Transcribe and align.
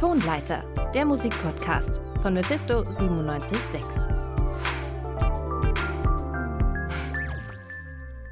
Tonleiter, 0.00 0.64
der 0.94 1.04
Musikpodcast 1.04 2.00
von 2.22 2.32
Mephisto 2.32 2.84
976. 2.84 3.82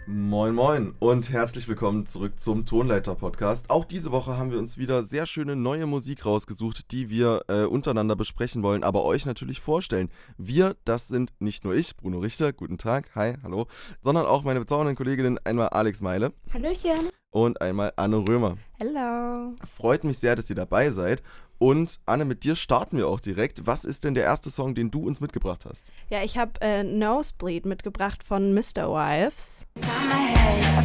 Moin 0.07 0.55
Moin 0.55 0.95
und 0.99 1.31
herzlich 1.31 1.69
willkommen 1.69 2.07
zurück 2.07 2.41
zum 2.41 2.65
Tonleiter 2.65 3.15
Podcast. 3.17 3.69
Auch 3.69 3.85
diese 3.85 4.13
Woche 4.13 4.39
haben 4.39 4.51
wir 4.51 4.59
uns 4.59 4.79
wieder 4.79 5.03
sehr 5.03 5.27
schöne 5.27 5.57
neue 5.57 5.85
Musik 5.85 6.25
rausgesucht, 6.25 6.91
die 6.91 7.11
wir 7.11 7.43
äh, 7.49 7.65
untereinander 7.65 8.17
besprechen 8.17 8.63
wollen, 8.63 8.83
aber 8.83 9.05
euch 9.05 9.27
natürlich 9.27 9.61
vorstellen. 9.61 10.09
Wir, 10.39 10.75
das 10.87 11.09
sind 11.09 11.35
nicht 11.39 11.65
nur 11.65 11.75
ich, 11.75 11.99
Bruno 11.99 12.21
Richter, 12.21 12.55
guten 12.55 12.79
Tag, 12.79 13.15
hi, 13.15 13.35
hallo, 13.43 13.67
sondern 14.01 14.25
auch 14.25 14.43
meine 14.43 14.61
bezaubernden 14.61 14.97
Kolleginnen, 14.97 15.39
einmal 15.45 15.69
Alex 15.69 16.01
Meile. 16.01 16.33
Hallöchen. 16.51 17.11
Und 17.31 17.61
einmal 17.61 17.93
Anne 17.97 18.27
Römer. 18.27 18.57
Hello. 18.79 19.55
Freut 19.77 20.03
mich 20.03 20.19
sehr, 20.19 20.35
dass 20.35 20.49
ihr 20.49 20.57
dabei 20.57 20.89
seid. 20.91 21.23
Und 21.59 21.99
Anne, 22.07 22.25
mit 22.25 22.45
dir 22.45 22.55
starten 22.55 22.97
wir 22.97 23.09
auch 23.09 23.21
direkt. 23.21 23.67
Was 23.67 23.85
ist 23.85 24.05
denn 24.05 24.15
der 24.15 24.25
erste 24.25 24.49
Song, 24.49 24.75
den 24.75 24.91
du 24.91 25.07
uns 25.07 25.21
mitgebracht 25.21 25.67
hast? 25.69 25.93
Ja, 26.09 26.23
ich 26.23 26.39
habe 26.39 26.53
äh, 26.61 26.85
Nosebleed 26.85 27.67
mitgebracht 27.67 28.23
von 28.23 28.55
Mr. 28.55 28.89
Wives. 28.89 29.67
Ja, 29.77 30.79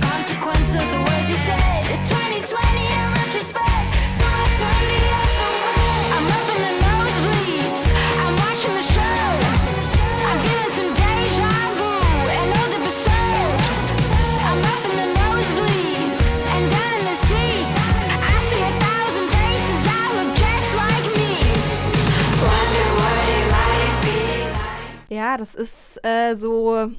ist 25.56 26.04
äh, 26.06 26.36
so 26.36 26.90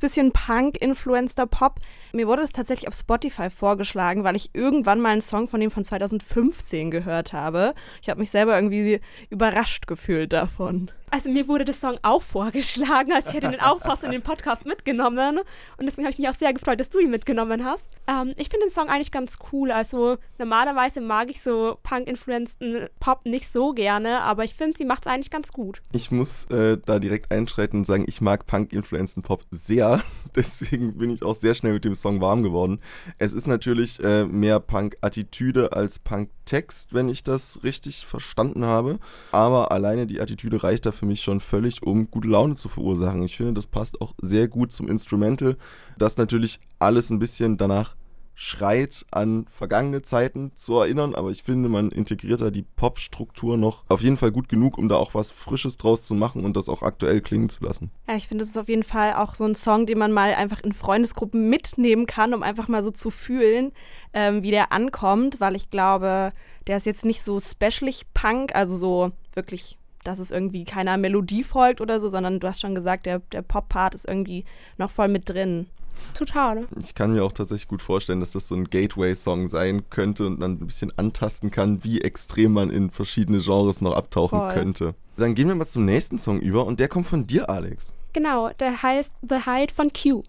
bisschen 0.00 0.32
Punk-influencer 0.32 1.46
Pop. 1.46 1.80
Mir 2.14 2.28
wurde 2.28 2.42
das 2.42 2.52
tatsächlich 2.52 2.86
auf 2.86 2.94
Spotify 2.94 3.50
vorgeschlagen, 3.50 4.22
weil 4.22 4.36
ich 4.36 4.50
irgendwann 4.54 5.00
mal 5.00 5.10
einen 5.10 5.20
Song 5.20 5.48
von 5.48 5.58
dem 5.58 5.72
von 5.72 5.82
2015 5.82 6.92
gehört 6.92 7.32
habe. 7.32 7.74
Ich 8.02 8.08
habe 8.08 8.20
mich 8.20 8.30
selber 8.30 8.54
irgendwie 8.54 9.00
überrascht 9.30 9.88
gefühlt 9.88 10.32
davon. 10.32 10.92
Also 11.14 11.30
mir 11.30 11.46
wurde 11.46 11.64
der 11.64 11.74
Song 11.74 11.96
auch 12.02 12.22
vorgeschlagen, 12.22 13.12
also 13.12 13.28
ich 13.28 13.34
hätte 13.36 13.48
den 13.48 13.60
auch 13.60 13.80
fast 13.80 14.02
in 14.02 14.10
den 14.10 14.22
Podcast 14.22 14.66
mitgenommen 14.66 15.38
und 15.76 15.86
deswegen 15.86 16.06
habe 16.06 16.12
ich 16.12 16.18
mich 16.18 16.28
auch 16.28 16.34
sehr 16.34 16.52
gefreut, 16.52 16.80
dass 16.80 16.90
du 16.90 16.98
ihn 16.98 17.10
mitgenommen 17.10 17.64
hast. 17.64 17.92
Ähm, 18.08 18.32
ich 18.36 18.48
finde 18.48 18.66
den 18.66 18.72
Song 18.72 18.88
eigentlich 18.88 19.12
ganz 19.12 19.38
cool, 19.52 19.70
also 19.70 20.16
normalerweise 20.38 21.00
mag 21.00 21.30
ich 21.30 21.40
so 21.40 21.78
Punk-influenceden 21.84 22.88
Pop 22.98 23.24
nicht 23.26 23.48
so 23.48 23.72
gerne, 23.74 24.22
aber 24.22 24.42
ich 24.42 24.56
finde, 24.56 24.76
sie 24.76 24.84
macht 24.84 25.06
es 25.06 25.12
eigentlich 25.12 25.30
ganz 25.30 25.52
gut. 25.52 25.82
Ich 25.92 26.10
muss 26.10 26.46
äh, 26.46 26.78
da 26.84 26.98
direkt 26.98 27.30
einschreiten 27.30 27.78
und 27.78 27.84
sagen, 27.84 28.06
ich 28.08 28.20
mag 28.20 28.46
Punk-influenceden 28.46 29.22
Pop 29.22 29.44
sehr, 29.52 30.02
deswegen 30.34 30.98
bin 30.98 31.10
ich 31.10 31.22
auch 31.22 31.36
sehr 31.36 31.54
schnell 31.54 31.74
mit 31.74 31.84
dem 31.84 31.94
Song 32.04 32.20
warm 32.20 32.42
geworden. 32.42 32.80
Es 33.18 33.32
ist 33.34 33.46
natürlich 33.46 34.02
äh, 34.02 34.24
mehr 34.24 34.60
Punk-Attitüde 34.60 35.72
als 35.72 35.98
Punk-Text, 35.98 36.92
wenn 36.92 37.08
ich 37.08 37.22
das 37.22 37.60
richtig 37.62 38.04
verstanden 38.04 38.64
habe, 38.64 38.98
aber 39.32 39.72
alleine 39.72 40.06
die 40.06 40.20
Attitüde 40.20 40.62
reicht 40.62 40.86
dafür 40.86 41.04
für 41.04 41.06
mich 41.06 41.22
schon 41.22 41.40
völlig, 41.40 41.82
um 41.82 42.10
gute 42.10 42.28
Laune 42.28 42.54
zu 42.54 42.68
verursachen. 42.68 43.22
Ich 43.22 43.36
finde, 43.36 43.52
das 43.52 43.66
passt 43.66 44.00
auch 44.00 44.14
sehr 44.22 44.48
gut 44.48 44.72
zum 44.72 44.88
Instrumental, 44.88 45.56
das 45.98 46.16
natürlich 46.16 46.60
alles 46.78 47.10
ein 47.10 47.18
bisschen 47.18 47.56
danach 47.58 47.94
schreit, 48.34 49.06
an 49.10 49.46
vergangene 49.50 50.02
Zeiten 50.02 50.52
zu 50.54 50.78
erinnern, 50.78 51.14
aber 51.14 51.30
ich 51.30 51.42
finde, 51.42 51.68
man 51.68 51.90
integriert 51.90 52.40
da 52.40 52.50
die 52.50 52.62
Pop-Struktur 52.62 53.56
noch 53.56 53.84
auf 53.88 54.00
jeden 54.00 54.16
Fall 54.16 54.32
gut 54.32 54.48
genug, 54.48 54.76
um 54.76 54.88
da 54.88 54.96
auch 54.96 55.14
was 55.14 55.30
Frisches 55.30 55.76
draus 55.76 56.06
zu 56.06 56.14
machen 56.14 56.44
und 56.44 56.56
das 56.56 56.68
auch 56.68 56.82
aktuell 56.82 57.20
klingen 57.20 57.48
zu 57.48 57.64
lassen. 57.64 57.90
Ja, 58.08 58.16
ich 58.16 58.28
finde, 58.28 58.42
das 58.42 58.50
ist 58.50 58.58
auf 58.58 58.68
jeden 58.68 58.82
Fall 58.82 59.14
auch 59.14 59.34
so 59.34 59.44
ein 59.44 59.54
Song, 59.54 59.86
den 59.86 59.98
man 59.98 60.12
mal 60.12 60.34
einfach 60.34 60.60
in 60.62 60.72
Freundesgruppen 60.72 61.48
mitnehmen 61.48 62.06
kann, 62.06 62.34
um 62.34 62.42
einfach 62.42 62.68
mal 62.68 62.82
so 62.82 62.90
zu 62.90 63.10
fühlen, 63.10 63.72
ähm, 64.12 64.42
wie 64.42 64.50
der 64.50 64.72
ankommt, 64.72 65.40
weil 65.40 65.54
ich 65.54 65.70
glaube, 65.70 66.32
der 66.66 66.76
ist 66.76 66.86
jetzt 66.86 67.04
nicht 67.04 67.22
so 67.22 67.38
specialig 67.38 68.06
Punk, 68.14 68.54
also 68.54 68.76
so 68.76 69.12
wirklich 69.32 69.78
dass 70.04 70.18
es 70.18 70.30
irgendwie 70.30 70.64
keiner 70.64 70.96
Melodie 70.98 71.42
folgt 71.42 71.80
oder 71.80 71.98
so, 71.98 72.08
sondern 72.08 72.38
du 72.38 72.46
hast 72.46 72.60
schon 72.60 72.74
gesagt, 72.74 73.06
der, 73.06 73.20
der 73.32 73.42
Pop-Part 73.42 73.94
ist 73.94 74.06
irgendwie 74.06 74.44
noch 74.76 74.90
voll 74.90 75.08
mit 75.08 75.28
drin. 75.28 75.66
Total. 76.14 76.66
Ich 76.80 76.94
kann 76.94 77.12
mir 77.12 77.24
auch 77.24 77.32
tatsächlich 77.32 77.68
gut 77.68 77.82
vorstellen, 77.82 78.20
dass 78.20 78.30
das 78.30 78.48
so 78.48 78.54
ein 78.54 78.70
Gateway-Song 78.70 79.48
sein 79.48 79.82
könnte 79.90 80.26
und 80.26 80.38
man 80.38 80.52
ein 80.52 80.66
bisschen 80.66 80.92
antasten 80.96 81.50
kann, 81.50 81.82
wie 81.82 82.00
extrem 82.00 82.52
man 82.52 82.70
in 82.70 82.90
verschiedene 82.90 83.38
Genres 83.38 83.80
noch 83.80 83.94
abtauchen 83.96 84.38
Voll. 84.38 84.54
könnte. 84.54 84.94
Dann 85.16 85.34
gehen 85.34 85.48
wir 85.48 85.54
mal 85.54 85.66
zum 85.66 85.84
nächsten 85.84 86.18
Song 86.18 86.40
über 86.40 86.66
und 86.66 86.80
der 86.80 86.88
kommt 86.88 87.06
von 87.06 87.26
dir, 87.26 87.50
Alex. 87.50 87.92
Genau, 88.12 88.50
der 88.60 88.82
heißt 88.82 89.12
The 89.28 89.40
Hide 89.44 89.74
von 89.74 89.90
Q. 89.92 90.22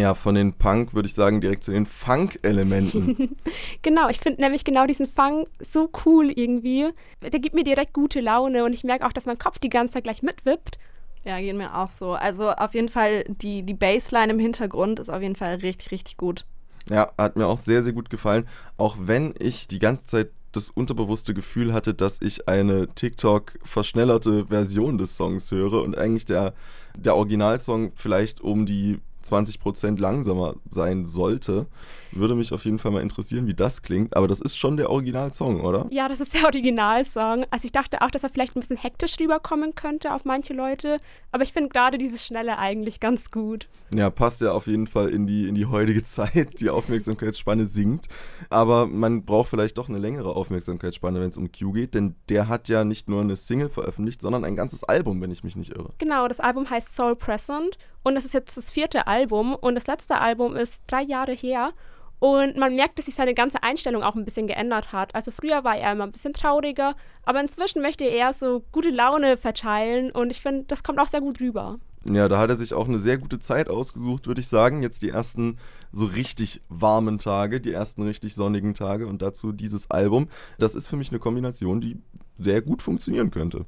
Ja, 0.00 0.14
von 0.14 0.34
den 0.34 0.54
Punk 0.54 0.94
würde 0.94 1.06
ich 1.08 1.14
sagen 1.14 1.42
direkt 1.42 1.62
zu 1.62 1.72
den 1.72 1.84
Funk-Elementen. 1.84 3.36
genau, 3.82 4.08
ich 4.08 4.18
finde 4.18 4.40
nämlich 4.40 4.64
genau 4.64 4.86
diesen 4.86 5.06
Funk 5.06 5.46
so 5.60 5.90
cool 6.06 6.30
irgendwie. 6.30 6.88
Der 7.20 7.38
gibt 7.38 7.54
mir 7.54 7.64
direkt 7.64 7.92
gute 7.92 8.20
Laune 8.20 8.64
und 8.64 8.72
ich 8.72 8.82
merke 8.82 9.06
auch, 9.06 9.12
dass 9.12 9.26
mein 9.26 9.36
Kopf 9.36 9.58
die 9.58 9.68
ganze 9.68 9.94
Zeit 9.94 10.04
gleich 10.04 10.22
mitwippt. 10.22 10.78
Ja, 11.22 11.38
gehen 11.38 11.58
mir 11.58 11.76
auch 11.76 11.90
so. 11.90 12.14
Also 12.14 12.50
auf 12.50 12.72
jeden 12.72 12.88
Fall, 12.88 13.24
die, 13.28 13.62
die 13.62 13.74
Bassline 13.74 14.32
im 14.32 14.38
Hintergrund 14.38 15.00
ist 15.00 15.10
auf 15.10 15.20
jeden 15.20 15.36
Fall 15.36 15.56
richtig, 15.56 15.90
richtig 15.90 16.16
gut. 16.16 16.46
Ja, 16.88 17.12
hat 17.18 17.36
mir 17.36 17.46
auch 17.46 17.58
sehr, 17.58 17.82
sehr 17.82 17.92
gut 17.92 18.08
gefallen. 18.08 18.48
Auch 18.78 18.96
wenn 18.98 19.34
ich 19.38 19.68
die 19.68 19.80
ganze 19.80 20.06
Zeit 20.06 20.30
das 20.52 20.70
unterbewusste 20.70 21.34
Gefühl 21.34 21.74
hatte, 21.74 21.92
dass 21.92 22.22
ich 22.22 22.48
eine 22.48 22.88
TikTok-verschnellerte 22.94 24.46
Version 24.46 24.96
des 24.96 25.18
Songs 25.18 25.50
höre 25.50 25.82
und 25.82 25.98
eigentlich 25.98 26.24
der, 26.24 26.54
der 26.96 27.16
Originalsong 27.16 27.92
vielleicht 27.96 28.40
um 28.40 28.64
die 28.64 28.98
20% 29.24 30.00
langsamer 30.00 30.54
sein 30.70 31.06
sollte. 31.06 31.66
Würde 32.12 32.34
mich 32.34 32.52
auf 32.52 32.64
jeden 32.64 32.78
Fall 32.78 32.90
mal 32.90 33.02
interessieren, 33.02 33.46
wie 33.46 33.54
das 33.54 33.82
klingt. 33.82 34.16
Aber 34.16 34.26
das 34.26 34.40
ist 34.40 34.56
schon 34.56 34.76
der 34.76 34.90
Originalsong, 34.90 35.60
oder? 35.60 35.86
Ja, 35.90 36.08
das 36.08 36.20
ist 36.20 36.34
der 36.34 36.44
Originalsong. 36.44 37.46
Also 37.50 37.66
ich 37.66 37.72
dachte 37.72 38.02
auch, 38.02 38.10
dass 38.10 38.24
er 38.24 38.30
vielleicht 38.30 38.56
ein 38.56 38.60
bisschen 38.60 38.76
hektisch 38.76 39.16
rüberkommen 39.20 39.74
könnte 39.74 40.12
auf 40.12 40.24
manche 40.24 40.52
Leute. 40.52 40.96
Aber 41.30 41.44
ich 41.44 41.52
finde 41.52 41.68
gerade 41.68 41.98
dieses 41.98 42.24
Schnelle 42.24 42.58
eigentlich 42.58 42.98
ganz 42.98 43.30
gut. 43.30 43.68
Ja, 43.94 44.10
passt 44.10 44.40
ja 44.40 44.52
auf 44.52 44.66
jeden 44.66 44.86
Fall 44.86 45.08
in 45.08 45.26
die, 45.26 45.48
in 45.48 45.54
die 45.54 45.66
heutige 45.66 46.02
Zeit. 46.04 46.60
Die 46.60 46.70
Aufmerksamkeitsspanne 46.70 47.66
sinkt. 47.66 48.06
Aber 48.48 48.86
man 48.86 49.24
braucht 49.24 49.50
vielleicht 49.50 49.78
doch 49.78 49.88
eine 49.88 49.98
längere 49.98 50.34
Aufmerksamkeitsspanne, 50.34 51.20
wenn 51.20 51.28
es 51.28 51.38
um 51.38 51.52
Q 51.52 51.72
geht. 51.72 51.94
Denn 51.94 52.16
der 52.28 52.48
hat 52.48 52.68
ja 52.68 52.84
nicht 52.84 53.08
nur 53.08 53.20
eine 53.20 53.36
Single 53.36 53.68
veröffentlicht, 53.68 54.20
sondern 54.20 54.44
ein 54.44 54.56
ganzes 54.56 54.82
Album, 54.82 55.20
wenn 55.20 55.30
ich 55.30 55.44
mich 55.44 55.54
nicht 55.54 55.70
irre. 55.76 55.90
Genau, 55.98 56.26
das 56.26 56.40
Album 56.40 56.68
heißt 56.68 56.94
Soul 56.96 57.14
Present. 57.14 57.78
Und 58.02 58.14
das 58.14 58.24
ist 58.24 58.34
jetzt 58.34 58.56
das 58.56 58.70
vierte 58.70 59.06
Album. 59.06 59.54
Und 59.54 59.74
das 59.74 59.86
letzte 59.86 60.18
Album 60.18 60.56
ist 60.56 60.82
drei 60.86 61.02
Jahre 61.02 61.32
her. 61.32 61.72
Und 62.20 62.58
man 62.58 62.76
merkt, 62.76 62.98
dass 62.98 63.06
sich 63.06 63.14
seine 63.14 63.32
ganze 63.32 63.62
Einstellung 63.62 64.02
auch 64.02 64.14
ein 64.14 64.26
bisschen 64.26 64.46
geändert 64.46 64.92
hat. 64.92 65.14
Also 65.14 65.30
früher 65.30 65.64
war 65.64 65.76
er 65.76 65.92
immer 65.92 66.04
ein 66.04 66.12
bisschen 66.12 66.34
trauriger, 66.34 66.94
aber 67.24 67.40
inzwischen 67.40 67.80
möchte 67.80 68.04
er 68.04 68.34
so 68.34 68.62
gute 68.72 68.90
Laune 68.90 69.38
verteilen 69.38 70.10
und 70.10 70.30
ich 70.30 70.42
finde, 70.42 70.64
das 70.68 70.82
kommt 70.82 70.98
auch 70.98 71.08
sehr 71.08 71.22
gut 71.22 71.40
rüber. 71.40 71.78
Ja, 72.10 72.28
da 72.28 72.38
hat 72.38 72.50
er 72.50 72.56
sich 72.56 72.74
auch 72.74 72.88
eine 72.88 72.98
sehr 72.98 73.16
gute 73.16 73.38
Zeit 73.40 73.68
ausgesucht, 73.68 74.26
würde 74.26 74.40
ich 74.40 74.48
sagen. 74.48 74.82
Jetzt 74.82 75.02
die 75.02 75.10
ersten 75.10 75.58
so 75.92 76.04
richtig 76.04 76.60
warmen 76.68 77.18
Tage, 77.18 77.60
die 77.60 77.72
ersten 77.72 78.02
richtig 78.02 78.34
sonnigen 78.34 78.74
Tage 78.74 79.06
und 79.06 79.22
dazu 79.22 79.52
dieses 79.52 79.90
Album. 79.90 80.28
Das 80.58 80.74
ist 80.74 80.88
für 80.88 80.96
mich 80.96 81.10
eine 81.10 81.18
Kombination, 81.18 81.80
die 81.80 81.98
sehr 82.38 82.60
gut 82.60 82.82
funktionieren 82.82 83.30
könnte. 83.30 83.66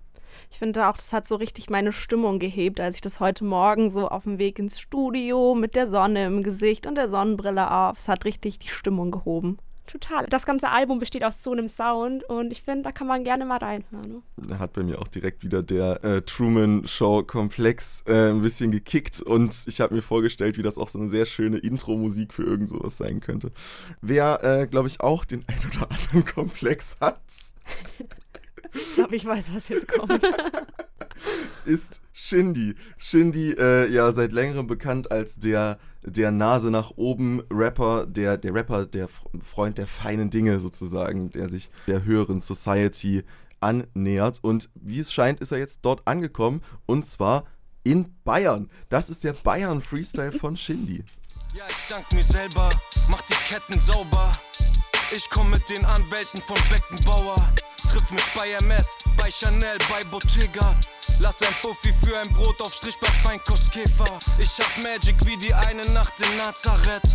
Ich 0.50 0.58
finde 0.58 0.88
auch, 0.88 0.96
das 0.96 1.12
hat 1.12 1.26
so 1.26 1.36
richtig 1.36 1.70
meine 1.70 1.92
Stimmung 1.92 2.38
gehebt, 2.38 2.80
als 2.80 2.96
ich 2.96 3.00
das 3.00 3.20
heute 3.20 3.44
Morgen 3.44 3.90
so 3.90 4.08
auf 4.08 4.24
dem 4.24 4.38
Weg 4.38 4.58
ins 4.58 4.80
Studio 4.80 5.54
mit 5.54 5.74
der 5.76 5.86
Sonne 5.86 6.26
im 6.26 6.42
Gesicht 6.42 6.86
und 6.86 6.96
der 6.96 7.08
Sonnenbrille 7.08 7.70
auf. 7.70 7.98
Es 7.98 8.08
hat 8.08 8.24
richtig 8.24 8.58
die 8.58 8.68
Stimmung 8.68 9.10
gehoben. 9.10 9.58
Total. 9.86 10.26
Das 10.26 10.46
ganze 10.46 10.70
Album 10.70 11.00
besteht 11.00 11.24
aus 11.24 11.42
so 11.42 11.52
einem 11.52 11.68
Sound 11.68 12.24
und 12.24 12.52
ich 12.52 12.62
finde, 12.62 12.84
da 12.84 12.92
kann 12.92 13.06
man 13.06 13.24
gerne 13.24 13.44
mal 13.44 13.58
reinhören. 13.58 14.22
Ne? 14.36 14.58
Hat 14.58 14.72
bei 14.72 14.82
mir 14.84 15.00
auch 15.00 15.08
direkt 15.08 15.42
wieder 15.42 15.62
der 15.62 16.02
äh, 16.04 16.22
Truman 16.22 16.86
Show 16.86 17.24
Komplex 17.24 18.02
äh, 18.06 18.30
ein 18.30 18.42
bisschen 18.42 18.70
gekickt 18.70 19.20
und 19.20 19.64
ich 19.66 19.80
habe 19.80 19.94
mir 19.94 20.02
vorgestellt, 20.02 20.56
wie 20.56 20.62
das 20.62 20.78
auch 20.78 20.88
so 20.88 20.98
eine 20.98 21.08
sehr 21.08 21.26
schöne 21.26 21.58
Intro-Musik 21.58 22.32
für 22.32 22.44
irgend 22.44 22.68
sowas 22.68 22.96
sein 22.96 23.20
könnte. 23.20 23.50
Wer, 24.00 24.42
äh, 24.44 24.66
glaube 24.66 24.88
ich, 24.88 25.00
auch 25.00 25.24
den 25.24 25.44
ein 25.48 25.58
oder 25.68 25.90
anderen 25.90 26.24
Komplex 26.32 26.96
hat, 27.00 27.20
Ich 28.74 28.94
glaube, 28.94 29.16
ich 29.16 29.24
weiß, 29.24 29.54
was 29.54 29.68
jetzt 29.68 29.88
kommt. 29.88 30.22
ist 31.64 32.00
Shindy. 32.12 32.74
Shindy, 32.96 33.52
äh, 33.52 33.88
ja, 33.90 34.12
seit 34.12 34.32
längerem 34.32 34.66
bekannt 34.66 35.10
als 35.10 35.36
der, 35.36 35.78
der 36.04 36.30
Nase 36.30 36.70
nach 36.70 36.92
oben 36.96 37.42
Rapper, 37.50 38.06
der, 38.06 38.38
der 38.38 38.54
Rapper, 38.54 38.86
der 38.86 39.08
Freund 39.08 39.78
der 39.78 39.86
feinen 39.86 40.30
Dinge 40.30 40.58
sozusagen, 40.60 41.30
der 41.30 41.48
sich 41.48 41.70
der 41.86 42.04
höheren 42.04 42.40
Society 42.40 43.24
annähert. 43.60 44.38
Und 44.42 44.70
wie 44.74 45.00
es 45.00 45.12
scheint, 45.12 45.40
ist 45.40 45.52
er 45.52 45.58
jetzt 45.58 45.80
dort 45.82 46.06
angekommen 46.06 46.62
und 46.86 47.06
zwar 47.06 47.44
in 47.84 48.14
Bayern. 48.24 48.70
Das 48.88 49.10
ist 49.10 49.24
der 49.24 49.32
Bayern 49.32 49.80
Freestyle 49.80 50.32
von 50.32 50.56
Shindy. 50.56 51.04
Ja, 51.54 51.64
ich 51.68 51.88
dank 51.88 52.10
mir 52.12 52.22
selber, 52.22 52.70
mach 53.10 53.22
die 53.22 53.34
Ketten 53.34 53.80
sauber. 53.80 54.32
Ich 55.14 55.28
komm 55.28 55.50
mit 55.50 55.68
den 55.68 55.84
Anwälten 55.84 56.40
von 56.40 56.56
Beckenbauer. 56.70 57.36
Triff 57.92 58.10
mich 58.10 58.24
bei 58.34 58.50
MS, 58.52 58.96
bei 59.18 59.30
Chanel, 59.30 59.76
bei 59.90 60.02
Bottega. 60.04 60.74
Lass 61.20 61.42
ein 61.42 61.52
Puffi 61.60 61.92
für 61.92 62.16
ein 62.16 62.32
Brot 62.32 62.58
auf 62.62 62.72
Strich 62.72 62.98
bei 62.98 63.06
Feinkostkäfer. 63.22 64.18
Ich 64.38 64.58
hab 64.58 64.82
Magic 64.82 65.16
wie 65.26 65.36
die 65.36 65.52
eine 65.52 65.82
Nacht 65.90 66.14
in 66.18 66.36
Nazareth. 66.38 67.14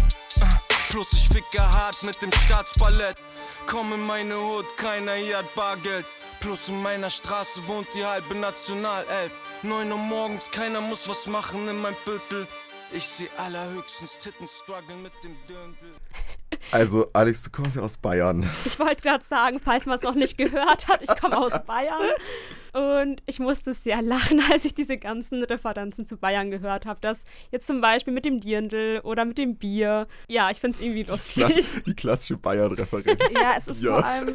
Plus 0.91 1.13
ich 1.13 1.29
ficke 1.29 1.59
hart 1.59 2.03
mit 2.03 2.21
dem 2.21 2.31
Staatsballett. 2.31 3.18
Komm 3.65 3.91
in 3.91 4.06
meine 4.06 4.35
Hut, 4.35 4.77
keiner 4.77 5.13
hier 5.13 5.39
hat 5.39 5.56
Bargeld. 5.56 6.06
Plus 6.41 6.69
in 6.69 6.80
meiner 6.83 7.09
Straße 7.09 7.68
wohnt 7.68 7.88
die 7.95 8.06
halbe 8.06 8.35
Nationalelf. 8.35 9.33
9 9.63 9.91
Uhr 9.91 9.97
morgens, 9.97 10.51
keiner 10.51 10.81
muss 10.81 11.09
was 11.09 11.25
machen 11.25 11.68
in 11.68 11.81
meinem 11.81 11.97
Viertel. 12.03 12.47
Ich 12.91 13.07
seh 13.07 13.30
allerhöchstens 13.38 14.19
Titten 14.19 14.47
strugglen 14.47 15.01
mit 15.01 15.13
dem 15.23 15.35
Dirndl. 15.47 15.95
Also, 16.71 17.07
Alex, 17.13 17.44
du 17.44 17.50
kommst 17.51 17.75
ja 17.75 17.81
aus 17.81 17.98
Bayern. 17.98 18.50
Ich 18.65 18.80
wollte 18.80 19.01
gerade 19.01 19.24
sagen, 19.24 19.59
falls 19.63 19.86
man 19.86 19.98
es 19.98 20.04
noch 20.04 20.15
nicht 20.15 20.38
gehört 20.38 20.88
hat, 20.88 21.01
ich 21.01 21.15
komme 21.19 21.38
aus 21.38 21.54
Bayern. 21.65 22.12
Und 22.74 23.24
ich 23.25 23.39
musste 23.39 23.74
sehr 23.74 24.01
lachen, 24.01 24.42
als 24.51 24.65
ich 24.65 24.75
diese 24.75 24.98
ganzen 24.98 25.44
Referenzen 25.44 26.06
zu 26.06 26.18
Bayern 26.18 26.51
gehört 26.51 26.86
habe. 26.86 27.00
Das 27.01 27.24
jetzt 27.51 27.65
zum 27.65 27.81
Beispiel 27.81 28.13
mit 28.13 28.25
dem 28.25 28.39
Dirndl 28.39 29.01
oder 29.04 29.25
mit 29.25 29.38
dem 29.38 29.56
Bier. 29.56 30.07
Ja, 30.27 30.51
ich 30.51 30.59
finde 30.59 30.77
es 30.77 30.83
irgendwie 30.83 31.04
lustig. 31.04 31.45
Klass, 31.45 31.81
die 31.86 31.95
klassische 31.95 32.38
Bayern-Referenz. 32.38 33.19
Ja, 33.33 33.54
es 33.57 33.68
ist 33.68 33.81
ja. 33.81 33.94
vor 33.94 34.06
allem, 34.06 34.33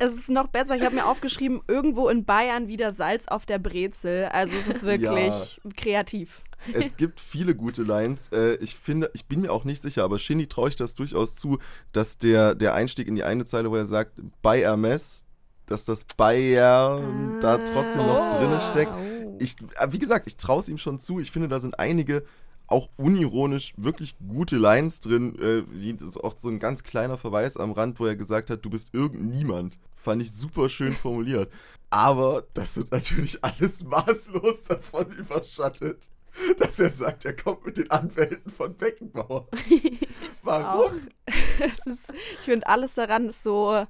es 0.00 0.14
ist 0.14 0.30
noch 0.30 0.46
besser. 0.48 0.76
Ich 0.76 0.82
habe 0.82 0.94
mir 0.94 1.06
aufgeschrieben, 1.06 1.60
irgendwo 1.68 2.08
in 2.08 2.24
Bayern 2.24 2.68
wieder 2.68 2.92
Salz 2.92 3.26
auf 3.28 3.44
der 3.44 3.58
Brezel. 3.58 4.26
Also 4.26 4.54
es 4.56 4.66
ist 4.66 4.82
wirklich 4.82 5.60
ja. 5.62 5.70
kreativ. 5.76 6.42
Es 6.72 6.96
gibt 6.96 7.20
viele 7.20 7.54
gute 7.54 7.82
Lines. 7.82 8.28
Äh, 8.28 8.54
ich 8.56 8.74
finde, 8.74 9.10
ich 9.14 9.26
bin 9.26 9.42
mir 9.42 9.52
auch 9.52 9.64
nicht 9.64 9.82
sicher, 9.82 10.04
aber 10.04 10.18
Shindy 10.18 10.46
traue 10.46 10.68
ich 10.68 10.76
das 10.76 10.94
durchaus 10.94 11.36
zu, 11.36 11.58
dass 11.92 12.18
der, 12.18 12.54
der 12.54 12.74
Einstieg 12.74 13.08
in 13.08 13.14
die 13.14 13.24
eine 13.24 13.44
Zeile, 13.44 13.70
wo 13.70 13.76
er 13.76 13.84
sagt, 13.84 14.12
bei 14.42 14.60
Hermes, 14.60 15.24
dass 15.66 15.84
das 15.84 16.04
Bayern 16.16 17.36
ah, 17.36 17.40
da 17.40 17.58
trotzdem 17.58 18.06
noch 18.06 18.30
oh. 18.32 18.36
drin 18.36 18.60
steckt. 18.70 18.92
Ich, 19.38 19.56
äh, 19.78 19.88
wie 19.90 19.98
gesagt, 19.98 20.26
ich 20.26 20.36
traue 20.36 20.60
es 20.60 20.68
ihm 20.68 20.78
schon 20.78 20.98
zu. 20.98 21.20
Ich 21.20 21.30
finde, 21.30 21.48
da 21.48 21.58
sind 21.58 21.78
einige 21.78 22.24
auch 22.66 22.88
unironisch 22.96 23.74
wirklich 23.76 24.16
gute 24.26 24.56
Lines 24.56 25.00
drin, 25.00 25.38
äh, 25.38 25.64
wie 25.70 25.96
auch 26.22 26.34
so 26.38 26.48
ein 26.48 26.58
ganz 26.58 26.82
kleiner 26.82 27.18
Verweis 27.18 27.56
am 27.56 27.72
Rand, 27.72 28.00
wo 28.00 28.06
er 28.06 28.16
gesagt 28.16 28.50
hat, 28.50 28.64
du 28.64 28.70
bist 28.70 28.94
irgendniemand. 28.94 29.78
Fand 29.96 30.22
ich 30.22 30.32
super 30.32 30.68
schön 30.68 30.92
formuliert. 30.92 31.50
Aber 31.90 32.44
das 32.54 32.76
wird 32.76 32.90
natürlich 32.90 33.38
alles 33.44 33.84
maßlos 33.84 34.62
davon 34.62 35.10
überschattet, 35.12 36.10
dass 36.58 36.80
er 36.80 36.90
sagt, 36.90 37.24
er 37.24 37.36
kommt 37.36 37.64
mit 37.64 37.76
den 37.76 37.90
Anwälten 37.90 38.50
von 38.50 38.74
Beckenbauer. 38.76 39.48
Warum? 40.42 41.08
Ist, 41.58 42.12
ich 42.12 42.44
finde, 42.44 42.66
alles 42.66 42.94
daran 42.94 43.28
ist 43.28 43.42
so, 43.42 43.86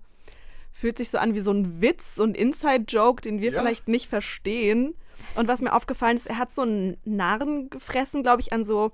fühlt 0.72 0.98
sich 0.98 1.10
so 1.10 1.18
an 1.18 1.34
wie 1.34 1.40
so 1.40 1.52
ein 1.52 1.80
Witz, 1.80 2.14
so 2.14 2.22
ein 2.24 2.34
Inside-Joke, 2.34 3.22
den 3.22 3.40
wir 3.40 3.52
ja. 3.52 3.60
vielleicht 3.60 3.88
nicht 3.88 4.08
verstehen. 4.08 4.94
Und 5.34 5.48
was 5.48 5.62
mir 5.62 5.72
aufgefallen 5.72 6.16
ist, 6.16 6.26
er 6.26 6.38
hat 6.38 6.54
so 6.54 6.62
einen 6.62 6.96
Narren 7.04 7.70
gefressen, 7.70 8.22
glaube 8.22 8.40
ich, 8.40 8.52
an 8.52 8.64
so 8.64 8.92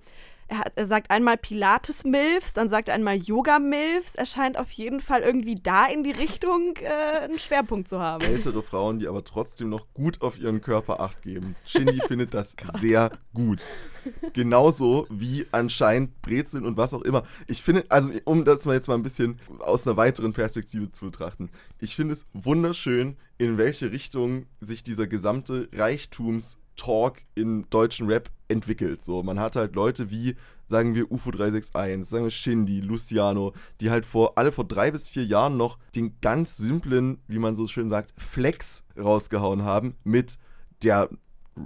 er, 0.50 0.58
hat, 0.58 0.72
er 0.74 0.86
sagt 0.86 1.10
einmal 1.10 1.36
Pilates-Milfs, 1.36 2.54
dann 2.54 2.68
sagt 2.68 2.88
er 2.88 2.94
einmal 2.94 3.16
Yoga-Milfs. 3.16 4.16
Er 4.16 4.26
scheint 4.26 4.58
auf 4.58 4.70
jeden 4.72 5.00
Fall 5.00 5.22
irgendwie 5.22 5.54
da 5.54 5.86
in 5.86 6.02
die 6.02 6.10
Richtung 6.10 6.74
äh, 6.82 7.20
einen 7.20 7.38
Schwerpunkt 7.38 7.88
zu 7.88 8.00
haben. 8.00 8.24
Ältere 8.24 8.62
Frauen, 8.62 8.98
die 8.98 9.06
aber 9.06 9.22
trotzdem 9.22 9.68
noch 9.68 9.86
gut 9.94 10.20
auf 10.22 10.38
ihren 10.38 10.60
Körper 10.60 11.00
acht 11.00 11.22
geben. 11.22 11.54
Shindy 11.64 12.00
findet 12.08 12.34
das 12.34 12.56
sehr 12.78 13.12
gut. 13.32 13.66
Genauso 14.32 15.06
wie 15.08 15.46
anscheinend 15.52 16.20
Brezeln 16.22 16.64
und 16.64 16.76
was 16.76 16.94
auch 16.94 17.02
immer. 17.02 17.22
Ich 17.46 17.62
finde, 17.62 17.84
also 17.88 18.10
um 18.24 18.44
das 18.44 18.64
mal 18.64 18.74
jetzt 18.74 18.88
mal 18.88 18.94
ein 18.94 19.02
bisschen 19.02 19.38
aus 19.60 19.86
einer 19.86 19.96
weiteren 19.96 20.32
Perspektive 20.32 20.90
zu 20.90 21.04
betrachten, 21.04 21.50
ich 21.78 21.94
finde 21.94 22.14
es 22.14 22.26
wunderschön, 22.32 23.16
in 23.38 23.56
welche 23.56 23.92
Richtung 23.92 24.46
sich 24.60 24.82
dieser 24.82 25.06
gesamte 25.06 25.68
Reichtums 25.72 26.58
Talk 26.76 27.18
im 27.34 27.68
deutschen 27.68 28.08
Rap 28.08 28.30
entwickelt. 28.50 29.02
So, 29.02 29.22
man 29.22 29.38
hat 29.38 29.56
halt 29.56 29.74
Leute 29.74 30.10
wie, 30.10 30.36
sagen 30.66 30.94
wir, 30.94 31.10
UFO 31.10 31.30
361, 31.30 32.08
sagen 32.08 32.24
wir 32.24 32.30
Shindy, 32.30 32.80
Luciano, 32.80 33.52
die 33.80 33.90
halt 33.90 34.04
vor, 34.04 34.36
alle 34.36 34.52
vor 34.52 34.64
drei 34.64 34.90
bis 34.90 35.08
vier 35.08 35.24
Jahren 35.24 35.56
noch 35.56 35.78
den 35.94 36.20
ganz 36.20 36.56
simplen, 36.56 37.18
wie 37.28 37.38
man 37.38 37.56
so 37.56 37.66
schön 37.66 37.90
sagt, 37.90 38.12
Flex 38.20 38.84
rausgehauen 38.96 39.62
haben 39.64 39.94
mit 40.04 40.38
der 40.82 41.08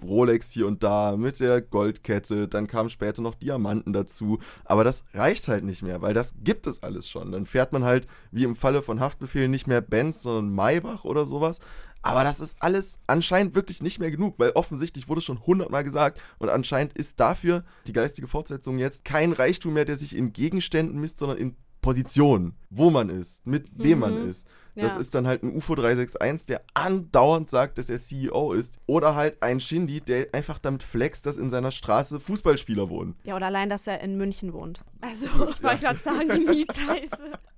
Rolex 0.02 0.50
hier 0.50 0.66
und 0.66 0.82
da, 0.82 1.16
mit 1.16 1.40
der 1.40 1.60
Goldkette, 1.60 2.48
dann 2.48 2.66
kamen 2.66 2.88
später 2.88 3.22
noch 3.22 3.34
Diamanten 3.34 3.92
dazu. 3.92 4.38
Aber 4.64 4.84
das 4.84 5.04
reicht 5.12 5.48
halt 5.48 5.64
nicht 5.64 5.82
mehr, 5.82 6.02
weil 6.02 6.14
das 6.14 6.34
gibt 6.42 6.66
es 6.66 6.82
alles 6.82 7.08
schon. 7.08 7.32
Dann 7.32 7.46
fährt 7.46 7.72
man 7.72 7.84
halt, 7.84 8.06
wie 8.30 8.44
im 8.44 8.56
Falle 8.56 8.82
von 8.82 9.00
Haftbefehl, 9.00 9.48
nicht 9.48 9.66
mehr 9.66 9.80
Benz, 9.80 10.22
sondern 10.22 10.54
Maybach 10.54 11.04
oder 11.04 11.24
sowas. 11.26 11.60
Aber 12.04 12.22
das 12.22 12.38
ist 12.38 12.56
alles 12.60 12.98
anscheinend 13.06 13.54
wirklich 13.54 13.82
nicht 13.82 13.98
mehr 13.98 14.10
genug, 14.10 14.34
weil 14.36 14.50
offensichtlich 14.50 15.08
wurde 15.08 15.22
schon 15.22 15.44
hundertmal 15.46 15.84
gesagt 15.84 16.20
und 16.38 16.50
anscheinend 16.50 16.92
ist 16.92 17.18
dafür 17.18 17.64
die 17.86 17.94
geistige 17.94 18.28
Fortsetzung 18.28 18.76
jetzt 18.76 19.06
kein 19.06 19.32
Reichtum 19.32 19.72
mehr, 19.72 19.86
der 19.86 19.96
sich 19.96 20.14
in 20.14 20.34
Gegenständen 20.34 21.00
misst, 21.00 21.18
sondern 21.18 21.38
in 21.38 21.56
Positionen, 21.80 22.58
wo 22.68 22.90
man 22.90 23.08
ist, 23.08 23.46
mit 23.46 23.68
wem 23.74 23.98
mhm. 23.98 24.00
man 24.00 24.28
ist. 24.28 24.46
Das 24.74 24.94
ja. 24.94 25.00
ist 25.00 25.14
dann 25.14 25.26
halt 25.26 25.42
ein 25.44 25.54
UFO 25.54 25.74
361, 25.74 26.46
der 26.46 26.62
andauernd 26.74 27.48
sagt, 27.48 27.78
dass 27.78 27.88
er 27.88 27.98
CEO 27.98 28.52
ist. 28.52 28.80
Oder 28.86 29.14
halt 29.14 29.42
ein 29.42 29.60
Shindy, 29.60 30.00
der 30.00 30.28
einfach 30.32 30.58
damit 30.58 30.82
flext, 30.82 31.26
dass 31.26 31.38
in 31.38 31.48
seiner 31.48 31.70
Straße 31.70 32.20
Fußballspieler 32.20 32.90
wohnen. 32.90 33.14
Ja, 33.24 33.36
oder 33.36 33.46
allein, 33.46 33.70
dass 33.70 33.86
er 33.86 34.00
in 34.00 34.16
München 34.16 34.52
wohnt. 34.52 34.80
Also, 35.00 35.26
ich 35.48 35.62
wollte 35.62 35.80
gerade 35.80 35.98
sagen, 35.98 36.28
die 36.34 36.44
Mietpreise. 36.44 37.32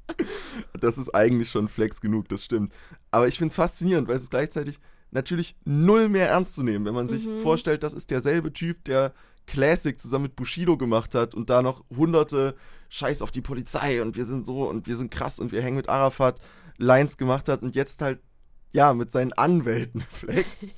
Das 0.81 0.99
ist 0.99 1.15
eigentlich 1.15 1.51
schon 1.51 1.69
Flex 1.69 2.01
genug, 2.01 2.29
das 2.29 2.45
stimmt. 2.45 2.73
Aber 3.11 3.29
ich 3.29 3.39
finde 3.39 3.51
es 3.51 3.57
faszinierend, 3.57 4.09
weil 4.09 4.17
es 4.17 4.23
ist 4.23 4.31
gleichzeitig 4.31 4.79
natürlich 5.11 5.57
null 5.65 6.09
mehr 6.09 6.29
ernst 6.29 6.55
zu 6.55 6.63
nehmen, 6.63 6.85
wenn 6.85 6.95
man 6.95 7.09
sich 7.09 7.27
mhm. 7.27 7.39
vorstellt, 7.39 7.83
das 7.83 7.95
ist 7.95 8.11
derselbe 8.11 8.53
Typ, 8.53 8.85
der 8.85 9.13
Classic 9.47 9.99
zusammen 9.99 10.25
mit 10.25 10.37
Bushido 10.37 10.77
gemacht 10.77 11.15
hat 11.15 11.35
und 11.35 11.51
da 11.51 11.63
noch 11.63 11.85
hunderte 11.97 12.57
Scheiß 12.89 13.23
auf 13.23 13.31
die 13.31 13.41
Polizei 13.41 14.03
und 14.03 14.17
wir 14.17 14.25
sind 14.25 14.45
so 14.45 14.69
und 14.69 14.87
wir 14.87 14.97
sind 14.97 15.11
krass 15.11 15.39
und 15.39 15.53
wir 15.53 15.63
hängen 15.63 15.77
mit 15.77 15.89
Arafat 15.89 16.41
Lines 16.79 17.17
gemacht 17.17 17.49
hat 17.49 17.63
und 17.63 17.75
jetzt 17.75 18.03
halt, 18.03 18.21
ja, 18.73 18.93
mit 18.93 19.13
seinen 19.13 19.33
Anwälten 19.33 20.01
flex. 20.11 20.69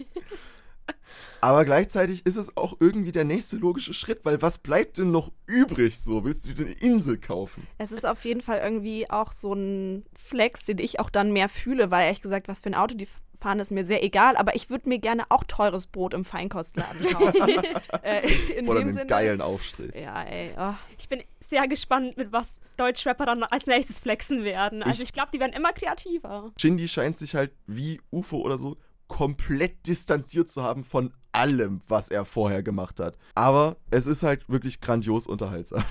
Aber 1.41 1.65
gleichzeitig 1.65 2.27
ist 2.27 2.37
es 2.37 2.57
auch 2.57 2.77
irgendwie 2.81 3.13
der 3.13 3.25
nächste 3.25 3.57
logische 3.57 3.95
Schritt, 3.95 4.25
weil 4.25 4.43
was 4.43 4.59
bleibt 4.59 4.99
denn 4.99 5.11
noch 5.11 5.31
übrig 5.47 5.99
so? 6.01 6.25
Willst 6.25 6.47
du 6.49 6.53
dir 6.53 6.67
eine 6.67 6.75
Insel 6.75 7.19
kaufen? 7.19 7.67
Es 7.79 7.93
ist 7.93 8.07
auf 8.07 8.25
jeden 8.25 8.41
Fall 8.41 8.59
irgendwie 8.59 9.09
auch 9.09 9.33
so 9.33 9.53
ein 9.55 10.05
Flex, 10.15 10.65
den 10.65 10.79
ich 10.79 11.01
auch 11.01 11.11
dann 11.11 11.33
mehr 11.33 11.49
fühle, 11.49 11.91
weil 11.91 12.05
ehrlich 12.05 12.23
gesagt, 12.23 12.49
was 12.49 12.61
für 12.61 12.71
ein 12.71 12.75
Auto 12.75 12.97
die 12.97 13.09
fahren, 13.39 13.61
ist 13.61 13.71
mir 13.71 13.85
sehr 13.85 14.03
egal, 14.03 14.37
aber 14.37 14.57
ich 14.57 14.69
würde 14.69 14.89
mir 14.89 14.99
gerne 14.99 15.25
auch 15.29 15.45
teures 15.45 15.87
Brot 15.87 16.13
im 16.13 16.25
Feinkostladen 16.25 17.07
kaufen. 17.07 17.63
äh, 18.03 18.63
Oder 18.67 18.81
einen 18.81 18.97
Sinne. 18.97 19.07
geilen 19.07 19.41
Aufstrich. 19.41 19.95
Ja, 19.95 20.23
ey. 20.25 20.53
Oh. 20.59 20.75
Ich 20.99 21.09
bin 21.09 21.23
sehr 21.39 21.69
gespannt, 21.69 22.17
mit 22.17 22.33
was 22.33 22.61
Deutschrapper 22.77 23.27
dann 23.27 23.45
als 23.45 23.67
nächstes 23.67 24.01
flexen 24.01 24.45
werden. 24.45 24.83
Also 24.83 25.03
ich, 25.03 25.09
ich 25.09 25.13
glaube, 25.13 25.31
die 25.33 25.41
werden 25.41 25.53
immer 25.53 25.73
kreativer. 25.73 26.51
Shindy 26.59 26.89
scheint 26.89 27.17
sich 27.17 27.35
halt 27.35 27.53
wie 27.67 28.01
UFO 28.11 28.39
oder 28.39 28.59
so 28.59 28.77
komplett 29.09 29.87
distanziert 29.87 30.49
zu 30.49 30.63
haben 30.63 30.85
von 30.85 31.13
allem, 31.33 31.81
was 31.89 32.11
er 32.11 32.25
vorher 32.25 32.63
gemacht 32.63 33.01
hat. 33.01 33.17
Aber 33.35 33.77
es 33.91 34.07
ist 34.07 34.23
halt 34.23 34.49
wirklich 34.49 34.81
grandios 34.81 35.27
unterhaltsam. 35.27 35.85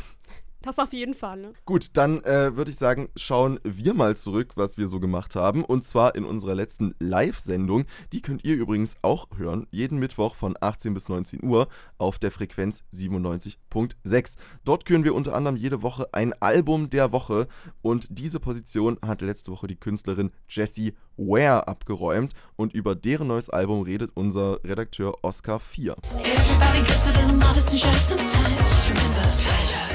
Das 0.67 0.79
auf 0.79 0.91
jeden 0.91 1.13
Fall. 1.13 1.39
Ne? 1.39 1.53
Gut, 1.63 1.87
dann 1.93 2.21
äh, 2.25 2.57
würde 2.57 2.71
ich 2.71 2.77
sagen, 2.77 3.07
schauen 3.15 3.57
wir 3.63 3.93
mal 3.93 4.17
zurück, 4.17 4.51
was 4.57 4.77
wir 4.77 4.87
so 4.87 4.99
gemacht 4.99 5.33
haben. 5.37 5.63
Und 5.63 5.85
zwar 5.85 6.13
in 6.13 6.25
unserer 6.25 6.55
letzten 6.55 6.93
Live-Sendung. 6.99 7.85
Die 8.11 8.21
könnt 8.21 8.43
ihr 8.43 8.55
übrigens 8.55 8.97
auch 9.01 9.27
hören, 9.37 9.65
jeden 9.71 9.97
Mittwoch 9.97 10.35
von 10.35 10.57
18 10.59 10.93
bis 10.93 11.07
19 11.07 11.41
Uhr 11.41 11.69
auf 11.97 12.19
der 12.19 12.31
Frequenz 12.31 12.83
97.6. 12.93 14.35
Dort 14.65 14.83
küren 14.83 15.05
wir 15.05 15.15
unter 15.15 15.35
anderem 15.35 15.55
jede 15.55 15.83
Woche 15.83 16.09
ein 16.11 16.33
Album 16.41 16.89
der 16.89 17.13
Woche. 17.13 17.47
Und 17.81 18.07
diese 18.09 18.41
Position 18.41 18.97
hat 19.01 19.21
letzte 19.21 19.53
Woche 19.53 19.67
die 19.67 19.77
Künstlerin 19.77 20.31
Jessie 20.49 20.97
Ware 21.15 21.65
abgeräumt. 21.69 22.33
Und 22.57 22.73
über 22.73 22.93
deren 22.93 23.27
neues 23.27 23.49
Album 23.49 23.83
redet 23.83 24.11
unser 24.15 24.61
Redakteur 24.65 25.13
Oscar 25.21 25.61
4. 25.61 25.95
Everybody 26.19 26.79
gets 26.79 27.07
a 27.07 27.11
little 27.11 27.37
modest 27.37 27.85
and 27.85 27.95
sometimes. 27.95 28.89
Remember, 28.89 29.37
pleasure 29.37 29.86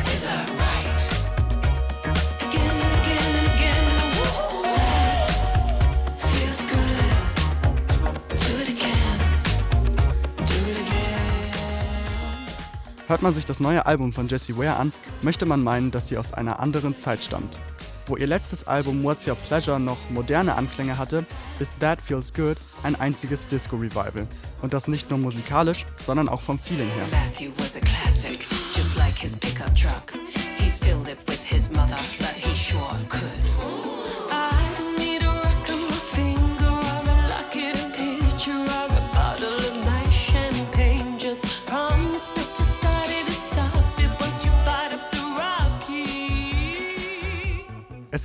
Hört 13.12 13.20
man 13.20 13.34
sich 13.34 13.44
das 13.44 13.60
neue 13.60 13.84
Album 13.84 14.14
von 14.14 14.26
Jessie 14.26 14.56
Ware 14.56 14.76
an, 14.76 14.90
möchte 15.20 15.44
man 15.44 15.62
meinen, 15.62 15.90
dass 15.90 16.08
sie 16.08 16.16
aus 16.16 16.32
einer 16.32 16.60
anderen 16.60 16.96
Zeit 16.96 17.22
stammt. 17.22 17.60
Wo 18.06 18.16
ihr 18.16 18.26
letztes 18.26 18.66
Album 18.66 19.04
What's 19.04 19.28
Your 19.28 19.34
Pleasure 19.34 19.78
noch 19.78 19.98
moderne 20.08 20.54
Anklänge 20.54 20.96
hatte, 20.96 21.26
ist 21.58 21.78
That 21.78 22.00
Feels 22.00 22.32
Good 22.32 22.56
ein 22.84 22.98
einziges 22.98 23.46
Disco-Revival. 23.48 24.26
Und 24.62 24.72
das 24.72 24.88
nicht 24.88 25.10
nur 25.10 25.18
musikalisch, 25.18 25.84
sondern 26.02 26.26
auch 26.26 26.40
vom 26.40 26.58
Feeling 26.58 26.88
her. 26.88 27.04
Matthew 27.10 27.50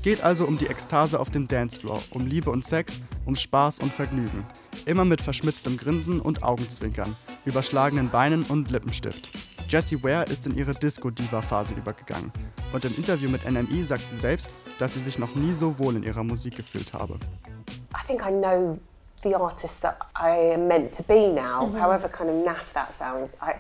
geht 0.08 0.24
also 0.24 0.46
um 0.46 0.58
die 0.58 0.68
Ekstase 0.68 1.20
auf 1.20 1.32
dem 1.32 1.50
Dancefloor, 1.50 2.02
um 2.12 2.26
Liebe 2.26 2.50
und 2.50 2.64
Sex, 2.64 3.02
um 3.26 3.36
Spaß 3.36 3.80
und 3.80 3.92
Vergnügen. 3.92 4.46
Immer 4.86 5.04
mit 5.04 5.22
verschmitztem 5.22 5.76
Grinsen 5.76 6.22
und 6.22 6.44
Augenzwinkern, 6.44 7.14
überschlagenen 7.44 8.10
Beinen 8.10 8.42
und 8.44 8.72
Lippenstift. 8.72 9.30
Jessie 9.68 10.02
Ware 10.02 10.24
ist 10.24 10.48
in 10.48 10.58
ihre 10.58 10.72
Disco-Diva-Phase 10.72 11.74
übergegangen. 11.74 12.32
Und 12.72 12.86
im 12.86 12.96
Interview 12.96 13.30
mit 13.30 13.44
NME 13.44 13.84
sagt 13.84 14.08
sie 14.08 14.16
selbst, 14.16 14.54
dass 14.80 14.94
sie 14.94 15.02
sich 15.02 15.20
noch 15.20 15.36
nie 15.36 15.52
so 15.52 15.78
wohl 15.78 15.98
in 15.98 16.04
ihrer 16.04 16.24
Musik 16.24 16.56
gefühlt 16.56 16.94
habe. 16.94 17.16
I 17.94 18.08
think 18.08 18.22
I 18.26 18.32
know 18.32 18.80
the 19.24 19.36
artist 19.36 19.82
that 19.82 19.98
I 20.16 20.54
am 20.54 20.70
meant 20.70 20.96
to 20.96 21.04
be 21.04 21.28
now, 21.34 21.70
however 21.78 22.08
kind 22.08 22.30
of 22.30 22.46
naff 22.46 22.72
that 22.74 22.94
sounds. 22.94 23.36
I, 23.42 23.56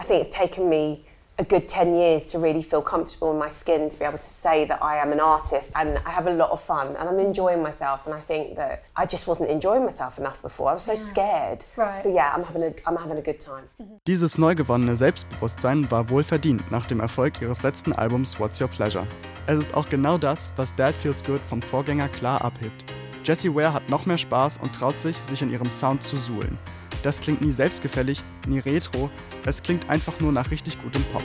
I 0.00 0.06
think 0.06 0.24
it's 0.24 0.30
taken 0.30 0.68
me 0.68 1.00
a 1.38 1.44
good 1.44 1.68
10 1.68 1.94
years 1.94 2.26
to 2.26 2.38
really 2.38 2.62
feel 2.62 2.82
comfortable 2.82 3.30
in 3.30 3.38
my 3.38 3.48
skin 3.48 3.88
to 3.88 3.96
be 3.96 4.04
able 4.04 4.18
to 4.18 4.26
say 4.26 4.64
that 4.64 4.82
I 4.82 4.96
am 4.96 5.12
an 5.12 5.20
artist 5.20 5.72
and 5.76 5.98
I 6.04 6.10
have 6.10 6.26
a 6.26 6.32
lot 6.32 6.50
of 6.50 6.60
fun 6.60 6.96
and 6.96 7.08
I'm 7.08 7.20
enjoying 7.20 7.62
myself 7.62 8.06
and 8.06 8.14
I 8.14 8.20
think 8.20 8.56
that 8.56 8.82
I 8.96 9.06
just 9.06 9.28
wasn't 9.28 9.50
enjoying 9.50 9.84
myself 9.84 10.18
enough 10.18 10.42
before. 10.42 10.70
I 10.70 10.74
was 10.74 10.82
so 10.82 10.96
scared. 10.96 11.64
Right. 11.76 11.96
So 11.96 12.08
yeah, 12.12 12.32
I'm 12.34 12.42
having 12.42 12.64
a 12.64 12.72
I'm 12.86 12.96
having 12.96 13.18
a 13.18 13.22
good 13.22 13.38
time. 13.38 13.68
Dieses 14.06 14.36
neu 14.36 14.54
gewonnene 14.54 14.96
Selbstbewusstsein 14.96 15.88
war 15.90 16.10
wohl 16.10 16.24
verdient 16.24 16.68
nach 16.72 16.86
dem 16.86 16.98
Erfolg 16.98 17.40
ihres 17.40 17.62
letzten 17.62 17.92
Albums 17.92 18.40
What's 18.40 18.60
Your 18.60 18.68
Pleasure. 18.68 19.06
Es 19.46 19.58
ist 19.58 19.74
auch 19.74 19.88
genau 19.88 20.18
das, 20.18 20.50
was 20.56 20.74
Dad 20.74 20.94
Feels 20.94 21.22
Good 21.22 21.40
vom 21.44 21.62
Vorgänger 21.62 22.08
klar 22.08 22.44
abhebt. 22.44 22.84
Jessie 23.24 23.54
Ware 23.54 23.74
hat 23.74 23.88
noch 23.88 24.06
mehr 24.06 24.18
Spaß 24.18 24.58
und 24.58 24.74
traut 24.74 24.98
sich, 24.98 25.16
sich 25.16 25.42
in 25.42 25.50
ihrem 25.50 25.70
Sound 25.70 26.02
zu 26.02 26.16
suhlen. 26.16 26.58
Das 27.02 27.20
klingt 27.20 27.40
nie 27.42 27.50
selbstgefällig, 27.52 28.24
nie 28.46 28.58
retro, 28.58 29.10
es 29.46 29.62
klingt 29.62 29.88
einfach 29.88 30.18
nur 30.20 30.32
nach 30.32 30.50
richtig 30.50 30.80
gutem 30.82 31.02
Pop. 31.04 31.22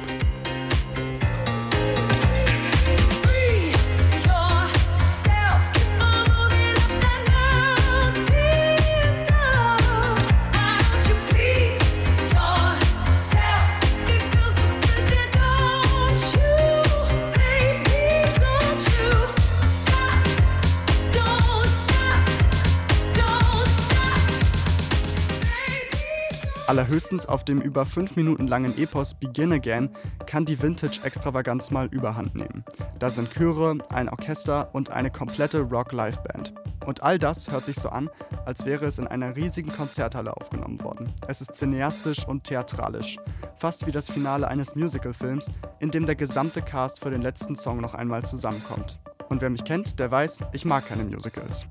Allerhöchstens 26.73 27.27
auf 27.27 27.45
dem 27.45 27.61
über 27.61 27.85
5 27.85 28.15
Minuten 28.15 28.47
langen 28.47 28.75
Epos 28.79 29.13
Begin 29.13 29.53
Again 29.53 29.91
kann 30.25 30.43
die 30.43 30.59
Vintage-Extravaganz 30.59 31.69
mal 31.69 31.85
überhand 31.85 32.33
nehmen. 32.33 32.65
Da 32.97 33.11
sind 33.11 33.29
Chöre, 33.29 33.77
ein 33.89 34.09
Orchester 34.09 34.73
und 34.73 34.89
eine 34.89 35.11
komplette 35.11 35.61
Rock-Live-Band. 35.61 36.55
Und 36.83 37.03
all 37.03 37.19
das 37.19 37.51
hört 37.51 37.67
sich 37.67 37.75
so 37.75 37.89
an, 37.89 38.09
als 38.45 38.65
wäre 38.65 38.87
es 38.87 38.97
in 38.97 39.05
einer 39.05 39.35
riesigen 39.35 39.71
Konzerthalle 39.71 40.35
aufgenommen 40.35 40.83
worden. 40.83 41.13
Es 41.27 41.41
ist 41.41 41.53
cineastisch 41.53 42.27
und 42.27 42.43
theatralisch. 42.43 43.17
Fast 43.55 43.85
wie 43.85 43.91
das 43.91 44.09
Finale 44.09 44.47
eines 44.47 44.73
Musicalfilms, 44.73 45.51
in 45.77 45.91
dem 45.91 46.07
der 46.07 46.15
gesamte 46.15 46.63
Cast 46.63 47.01
für 47.01 47.11
den 47.11 47.21
letzten 47.21 47.55
Song 47.55 47.81
noch 47.81 47.93
einmal 47.93 48.25
zusammenkommt. 48.25 48.97
Und 49.29 49.43
wer 49.43 49.51
mich 49.51 49.63
kennt, 49.63 49.99
der 49.99 50.09
weiß, 50.09 50.39
ich 50.53 50.65
mag 50.65 50.87
keine 50.87 51.03
Musicals. 51.03 51.67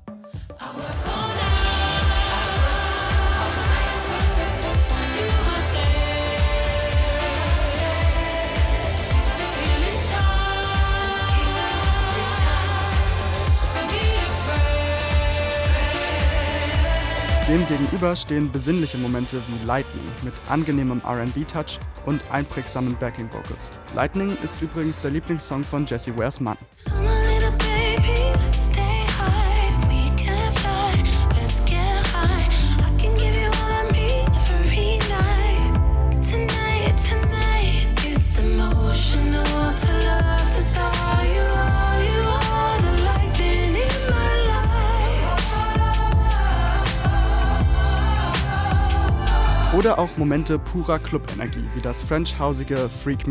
Afraid. 17.43 17.59
Demgegenüber 17.59 18.15
stehen 18.15 18.51
besinnliche 18.51 18.97
Momente 18.97 19.41
wie 19.47 19.65
Lightning 19.65 20.05
mit 20.23 20.33
angenehmem 20.49 21.01
RB-Touch 21.05 21.79
und 22.05 22.21
einprägsamen 22.31 22.95
Backing-Vocals. 22.99 23.71
Lightning 23.95 24.35
ist 24.43 24.61
übrigens 24.61 24.99
der 24.99 25.11
Lieblingssong 25.11 25.63
von 25.63 25.85
Jessie 25.85 26.15
Wares 26.17 26.39
Mann. 26.39 26.57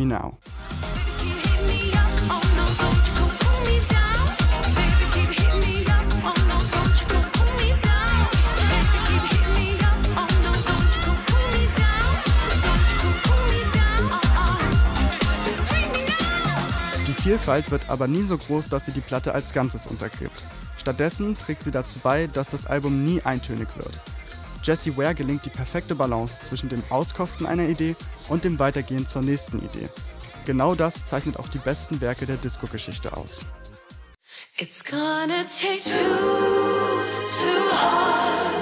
Down. 0.09 0.37
Don't 10.67 10.93
you 10.95 11.01
go 11.03 11.13
pull 11.23 11.47
me 11.51 11.67
down. 11.79 12.15
Uh-uh. 14.13 14.71
Bring 15.69 15.91
me 15.93 16.07
down. 16.17 17.07
Die 17.07 17.15
Vielfalt 17.23 17.71
wird 17.71 17.89
aber 17.89 18.07
nie 18.07 18.23
so 18.23 18.39
groß, 18.39 18.69
dass 18.69 18.85
sie 18.85 18.93
die 18.93 19.01
Platte 19.01 19.35
als 19.35 19.53
Ganzes 19.53 19.87
untergräbt. 19.87 20.45
Stattdessen 20.79 21.35
trägt 21.35 21.65
sie 21.65 21.71
dazu 21.71 21.99
bei, 22.03 22.27
dass 22.27 22.49
das 22.49 22.67
Album 22.67 23.05
nie 23.05 23.21
eintönig 23.23 23.69
wird. 23.77 24.01
Jessie 24.63 24.97
Ware 24.97 25.15
gelingt 25.15 25.45
die 25.45 25.51
perfekte 25.51 25.95
Balance 25.95 26.41
zwischen 26.43 26.69
dem 26.69 26.83
Auskosten 26.89 27.47
einer 27.47 27.69
Idee 27.69 27.97
und 28.29 28.45
dem 28.45 28.59
Weitergehen 28.59 29.07
zur 29.07 29.23
nächsten 29.23 29.59
Idee. 29.59 29.89
Genau 30.47 30.75
das 30.75 31.05
zeichnet 31.05 31.39
auch 31.39 31.49
die 31.49 31.59
besten 31.59 32.01
Werke 32.01 32.27
der 32.27 32.37
Disco-Geschichte 32.37 33.17
aus. 33.17 33.45
It's 34.59 34.85
gonna 34.85 35.45
take 35.45 35.83
two, 35.83 35.99
two 37.31 37.71
hearts, 37.71 38.62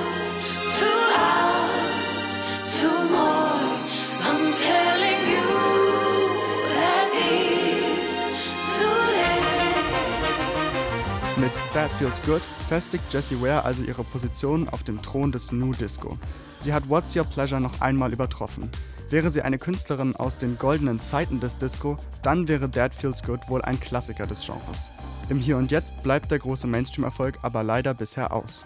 That 11.72 11.90
Feels 11.92 12.20
Good 12.22 12.42
festigt 12.68 13.04
Jessie 13.12 13.40
Ware 13.40 13.64
also 13.64 13.84
ihre 13.84 14.02
Position 14.02 14.68
auf 14.68 14.82
dem 14.82 15.00
Thron 15.00 15.30
des 15.30 15.52
New 15.52 15.70
Disco. 15.70 16.18
Sie 16.56 16.74
hat 16.74 16.88
What's 16.88 17.14
Your 17.14 17.22
Pleasure 17.22 17.60
noch 17.60 17.80
einmal 17.80 18.12
übertroffen. 18.12 18.68
Wäre 19.08 19.30
sie 19.30 19.42
eine 19.42 19.56
Künstlerin 19.56 20.16
aus 20.16 20.36
den 20.36 20.58
goldenen 20.58 20.98
Zeiten 20.98 21.38
des 21.38 21.56
Disco, 21.58 21.96
dann 22.22 22.48
wäre 22.48 22.68
That 22.68 22.92
Feels 22.92 23.22
Good 23.22 23.48
wohl 23.48 23.62
ein 23.62 23.78
Klassiker 23.78 24.26
des 24.26 24.44
Genres. 24.44 24.90
Im 25.28 25.38
Hier 25.38 25.58
und 25.58 25.70
Jetzt 25.70 26.02
bleibt 26.02 26.32
der 26.32 26.40
große 26.40 26.66
Mainstream-Erfolg 26.66 27.38
aber 27.42 27.62
leider 27.62 27.94
bisher 27.94 28.32
aus. 28.32 28.64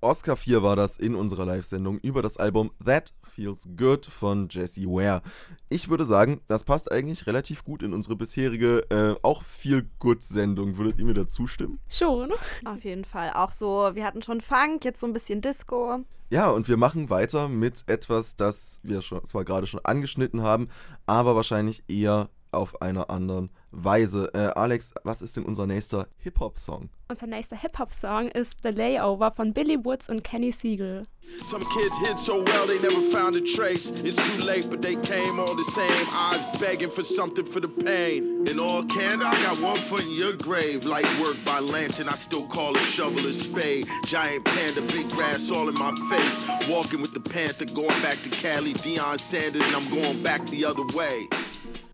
Oscar 0.00 0.36
4 0.36 0.62
war 0.62 0.76
das 0.76 0.96
in 0.96 1.16
unserer 1.16 1.44
Live-Sendung 1.44 1.98
über 1.98 2.22
das 2.22 2.36
Album 2.36 2.70
That 2.84 3.12
Feels 3.38 3.68
Good 3.76 4.04
von 4.04 4.48
Jessie 4.50 4.84
Ware. 4.84 5.22
Ich 5.68 5.88
würde 5.88 6.04
sagen, 6.04 6.40
das 6.48 6.64
passt 6.64 6.90
eigentlich 6.90 7.28
relativ 7.28 7.62
gut 7.62 7.84
in 7.84 7.92
unsere 7.92 8.16
bisherige, 8.16 8.82
äh, 8.90 9.14
auch 9.22 9.44
viel 9.44 9.88
Good-Sendung. 10.00 10.76
Würdet 10.76 10.98
ihr 10.98 11.04
mir 11.04 11.14
da 11.14 11.28
zustimmen? 11.28 11.78
Schon. 11.88 12.32
Auf 12.64 12.82
jeden 12.82 13.04
Fall. 13.04 13.30
Auch 13.32 13.52
so, 13.52 13.90
wir 13.94 14.04
hatten 14.04 14.22
schon 14.22 14.40
Funk, 14.40 14.84
jetzt 14.84 14.98
so 14.98 15.06
ein 15.06 15.12
bisschen 15.12 15.40
Disco. 15.40 16.00
Ja, 16.30 16.50
und 16.50 16.66
wir 16.66 16.76
machen 16.76 17.10
weiter 17.10 17.48
mit 17.48 17.84
etwas, 17.86 18.34
das 18.34 18.80
wir 18.82 19.02
schon, 19.02 19.24
zwar 19.24 19.44
gerade 19.44 19.68
schon 19.68 19.84
angeschnitten 19.84 20.42
haben, 20.42 20.68
aber 21.06 21.36
wahrscheinlich 21.36 21.84
eher 21.86 22.30
auf 22.52 22.80
einer 22.80 23.10
anderen 23.10 23.50
Weise. 23.70 24.30
Äh, 24.34 24.58
Alex, 24.58 24.92
was 25.04 25.22
ist 25.22 25.36
denn 25.36 25.44
unser 25.44 25.66
nächster 25.66 26.08
Hip-Hop-Song? 26.18 26.88
Unser 27.08 27.26
nächster 27.26 27.56
Hip-Hop-Song 27.56 28.28
ist 28.28 28.58
The 28.62 28.70
Layover 28.70 29.30
von 29.30 29.52
Billy 29.52 29.82
Woods 29.82 30.08
und 30.08 30.22
Kenny 30.22 30.52
Siegel. 30.52 31.06
Some 31.44 31.64
kids 31.66 31.96
hid 31.98 32.18
so 32.18 32.42
well 32.42 32.66
they 32.66 32.78
never 32.78 33.00
found 33.12 33.36
a 33.36 33.40
trace. 33.40 33.90
It's 34.02 34.16
too 34.16 34.44
late, 34.44 34.68
but 34.70 34.80
they 34.80 34.96
came 34.96 35.38
all 35.38 35.54
the 35.54 35.64
same. 35.64 36.06
Eyes 36.12 36.44
begging 36.58 36.90
for 36.90 37.04
something 37.04 37.44
for 37.44 37.60
the 37.60 37.68
pain. 37.68 38.46
In 38.46 38.58
all 38.58 38.82
candor, 38.84 39.26
I 39.26 39.34
got 39.42 39.60
one 39.60 39.76
foot 39.76 40.00
in 40.00 40.10
your 40.10 40.34
grave. 40.36 40.84
Light 40.86 41.06
work 41.20 41.36
by 41.44 41.60
lantern, 41.60 42.08
I 42.08 42.16
still 42.16 42.46
call 42.46 42.74
a 42.74 42.78
shovel 42.78 43.26
a 43.26 43.32
spade. 43.32 43.86
Giant 44.06 44.44
panda, 44.46 44.80
big 44.92 45.10
grass 45.10 45.50
all 45.50 45.68
in 45.68 45.74
my 45.74 45.92
face. 46.08 46.68
Walking 46.68 47.00
with 47.02 47.12
the 47.12 47.20
panther, 47.20 47.66
going 47.66 48.00
back 48.02 48.16
to 48.22 48.30
Cali, 48.30 48.72
Deion 48.74 49.18
Sanders, 49.18 49.66
and 49.66 49.76
I'm 49.76 49.88
going 49.90 50.22
back 50.22 50.46
the 50.46 50.64
other 50.64 50.84
way. 50.96 51.28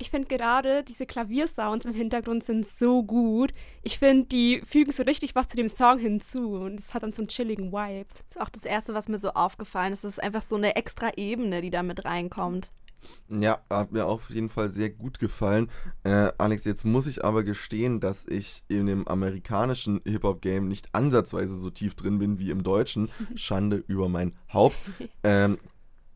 Ich 0.04 0.10
finde 0.10 0.28
gerade 0.28 0.84
diese 0.84 1.06
Klaviersounds 1.06 1.86
im 1.86 1.94
Hintergrund 1.94 2.44
sind 2.44 2.66
so 2.66 3.02
gut. 3.02 3.54
Ich 3.82 3.98
finde, 3.98 4.26
die 4.26 4.60
fügen 4.62 4.92
so 4.92 5.02
richtig 5.02 5.34
was 5.34 5.48
zu 5.48 5.56
dem 5.56 5.70
Song 5.70 5.98
hinzu 5.98 6.56
und 6.56 6.78
es 6.78 6.92
hat 6.92 7.02
dann 7.02 7.14
so 7.14 7.22
einen 7.22 7.28
chilligen 7.28 7.72
Vibe. 7.72 8.04
Das 8.28 8.36
ist 8.36 8.42
auch 8.42 8.50
das 8.50 8.66
Erste, 8.66 8.92
was 8.92 9.08
mir 9.08 9.16
so 9.16 9.30
aufgefallen 9.30 9.94
ist. 9.94 10.04
Das 10.04 10.10
ist 10.10 10.22
einfach 10.22 10.42
so 10.42 10.56
eine 10.56 10.76
extra 10.76 11.12
Ebene, 11.16 11.62
die 11.62 11.70
da 11.70 11.82
mit 11.82 12.04
reinkommt. 12.04 12.70
Ja, 13.30 13.60
hat 13.70 13.92
mir 13.92 14.04
auf 14.04 14.28
jeden 14.28 14.50
Fall 14.50 14.68
sehr 14.68 14.90
gut 14.90 15.18
gefallen. 15.18 15.70
Äh, 16.02 16.32
Alex, 16.36 16.66
jetzt 16.66 16.84
muss 16.84 17.06
ich 17.06 17.24
aber 17.24 17.42
gestehen, 17.42 17.98
dass 17.98 18.26
ich 18.28 18.62
in 18.68 18.84
dem 18.84 19.08
amerikanischen 19.08 20.02
Hip-Hop-Game 20.04 20.68
nicht 20.68 20.90
ansatzweise 20.92 21.56
so 21.56 21.70
tief 21.70 21.94
drin 21.94 22.18
bin 22.18 22.38
wie 22.38 22.50
im 22.50 22.62
deutschen. 22.62 23.08
Schande 23.36 23.82
über 23.88 24.10
mein 24.10 24.36
Haupt. 24.52 24.76
Ähm, 25.26 25.56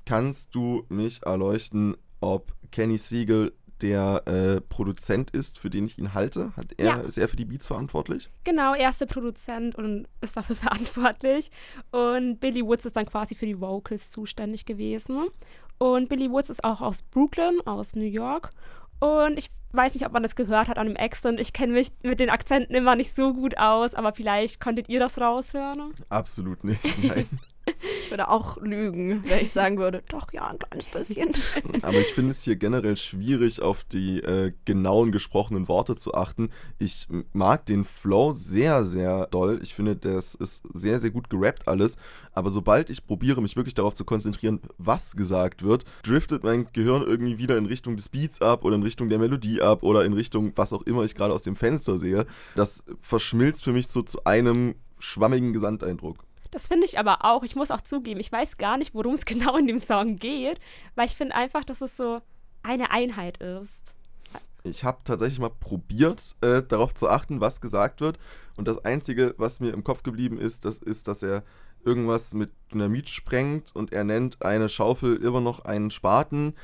kannst 0.05 0.55
du 0.55 0.85
mich 0.91 1.23
erleuchten, 1.23 1.97
ob 2.21 2.53
Kenny 2.71 2.99
Siegel 2.99 3.53
der 3.83 4.23
äh, 4.27 4.61
Produzent 4.61 5.31
ist, 5.31 5.59
für 5.59 5.71
den 5.71 5.87
ich 5.87 5.99
ihn 5.99 6.15
halte? 6.15 6.53
Hat 6.57 6.73
er, 6.77 6.85
Ja. 6.87 7.01
Ist 7.01 7.19
er 7.19 7.29
für 7.29 7.37
die 7.37 7.45
Beats 7.45 7.67
verantwortlich? 7.67 8.31
Genau, 8.45 8.75
er 8.75 8.91
ist 8.91 9.01
der 9.01 9.07
Produzent 9.07 9.75
und 9.77 10.07
ist 10.21 10.37
dafür 10.37 10.57
verantwortlich. 10.57 11.51
Und 11.91 12.39
Billy 12.41 12.65
Woods 12.65 12.85
ist 12.87 12.97
dann 12.97 13.07
quasi 13.07 13.35
für 13.35 13.47
die 13.47 13.61
Vocals 13.61 14.11
zuständig 14.11 14.67
gewesen. 14.67 15.29
Und 15.79 16.09
Billy 16.09 16.31
Woods 16.31 16.51
ist 16.51 16.65
auch 16.65 16.81
aus 16.81 17.03
Brooklyn, 17.03 17.61
aus 17.67 17.95
New 17.95 18.05
York. 18.05 18.51
Und 19.01 19.39
ich 19.39 19.49
weiß 19.73 19.95
nicht, 19.95 20.05
ob 20.07 20.13
man 20.13 20.23
das 20.25 20.35
gehört 20.35 20.67
hat 20.67 20.79
an 20.79 20.89
dem 20.89 20.97
Accent. 20.97 21.39
Ich 21.39 21.53
kenne 21.53 21.73
mich 21.73 21.93
mit 22.03 22.19
den 22.19 22.31
Akzenten 22.31 22.75
immer 22.75 22.97
nicht 22.97 23.15
so 23.15 23.33
gut 23.33 23.57
aus, 23.57 23.95
aber 23.95 24.13
vielleicht 24.13 24.61
konntet 24.61 24.89
ihr 24.89 24.99
das 24.99 25.21
raushören. 25.21 25.93
Absolut 26.09 26.65
nicht, 26.65 26.99
nein. 27.03 27.27
Ich 28.03 28.11
würde 28.11 28.29
auch 28.29 28.57
lügen, 28.59 29.23
wenn 29.27 29.41
ich 29.41 29.51
sagen 29.51 29.77
würde, 29.77 30.03
doch 30.09 30.33
ja, 30.33 30.47
ein 30.49 30.59
kleines 30.59 30.87
bisschen. 30.87 31.33
Aber 31.83 31.99
ich 31.99 32.15
finde 32.15 32.31
es 32.31 32.43
hier 32.43 32.57
generell 32.57 32.97
schwierig, 32.97 33.61
auf 33.61 33.85
die 33.85 34.21
äh, 34.21 34.53
genauen 34.65 35.13
gesprochenen 35.13 35.69
Worte 35.69 35.95
zu 35.95 36.15
achten. 36.15 36.49
Ich 36.79 37.07
mag 37.33 37.67
den 37.67 37.85
Flow 37.85 38.33
sehr, 38.33 38.85
sehr 38.85 39.27
doll. 39.27 39.59
Ich 39.63 39.75
finde, 39.75 39.97
das 39.97 40.35
ist 40.35 40.65
sehr, 40.73 41.01
sehr 41.01 41.11
gut 41.11 41.29
gerappt 41.29 41.69
alles. 41.69 41.97
Aber 42.33 42.51
sobald 42.51 42.89
ich 42.89 43.07
probiere, 43.07 43.43
mich 43.43 43.57
wirklich 43.57 43.75
darauf 43.75 43.95
zu 43.95 44.05
konzentrieren, 44.05 44.61
was 44.79 45.17
gesagt 45.17 45.63
wird, 45.63 45.85
driftet 46.03 46.45
mein 46.45 46.69
Gehirn 46.73 47.03
irgendwie 47.03 47.39
wieder 47.39 47.59
in 47.59 47.67
Richtung 47.67 47.97
des 47.97 48.09
Beats 48.09 48.41
ab 48.41 48.65
oder 48.65 48.77
in 48.77 48.83
Richtung 48.83 49.09
der 49.09 49.19
Melodie 49.19 49.61
ab 49.61 49.83
oder 49.83 50.05
in 50.05 50.13
Richtung, 50.13 50.53
was 50.55 50.73
auch 50.73 50.83
immer 50.83 51.05
ich 51.05 51.15
gerade 51.15 51.35
aus 51.35 51.43
dem 51.43 51.57
Fenster 51.57 51.99
sehe. 51.99 52.27
Das 52.55 52.85
verschmilzt 53.01 53.65
für 53.65 53.73
mich 53.73 53.89
so 53.89 54.03
zu 54.03 54.25
einem 54.25 54.77
schwammigen 54.99 55.53
Gesamteindruck. 55.53 56.28
Das 56.51 56.67
finde 56.67 56.87
ich 56.87 56.99
aber 56.99 57.25
auch. 57.25 57.43
Ich 57.43 57.57
muss 57.57 57.71
auch 57.71 57.83
zugeben, 57.83 58.21
ich 58.21 58.33
weiß 58.33 58.57
gar 58.57 58.79
nicht, 58.79 58.95
worum 58.95 59.15
es 59.15 59.25
genau 59.27 59.57
in 59.57 59.67
dem 59.67 59.81
Song 59.81 60.17
geht, 60.17 60.59
weil 60.95 61.07
ich 61.07 61.17
finde 61.17 61.35
einfach, 61.35 61.65
dass 61.65 61.81
es 61.81 61.97
so 61.97 62.21
eine 62.63 62.91
Einheit 62.91 63.39
ist. 63.39 63.95
Ich 64.65 64.85
habe 64.85 64.99
tatsächlich 65.05 65.39
mal 65.39 65.51
probiert, 65.51 66.37
äh, 66.41 66.63
darauf 66.63 66.93
zu 66.95 67.09
achten, 67.09 67.41
was 67.41 67.61
gesagt 67.61 68.01
wird. 68.01 68.19
Und 68.57 68.67
das 68.67 68.85
Einzige, 68.85 69.35
was 69.39 69.61
mir 69.61 69.73
im 69.73 69.85
Kopf 69.85 70.03
geblieben 70.03 70.39
ist, 70.39 70.65
das 70.65 70.79
ist, 70.79 71.09
dass 71.09 71.23
er 71.23 71.45
irgendwas 71.85 72.35
mit 72.35 72.53
Dynamit 72.73 73.09
sprengt 73.09 73.75
und 73.75 73.93
er 73.93 74.05
nennt 74.05 74.43
eine 74.43 74.69
Schaufel 74.69 75.17
immer 75.17 75.41
noch 75.41 75.61
einen 75.61 75.91
Spaten. 75.91 76.55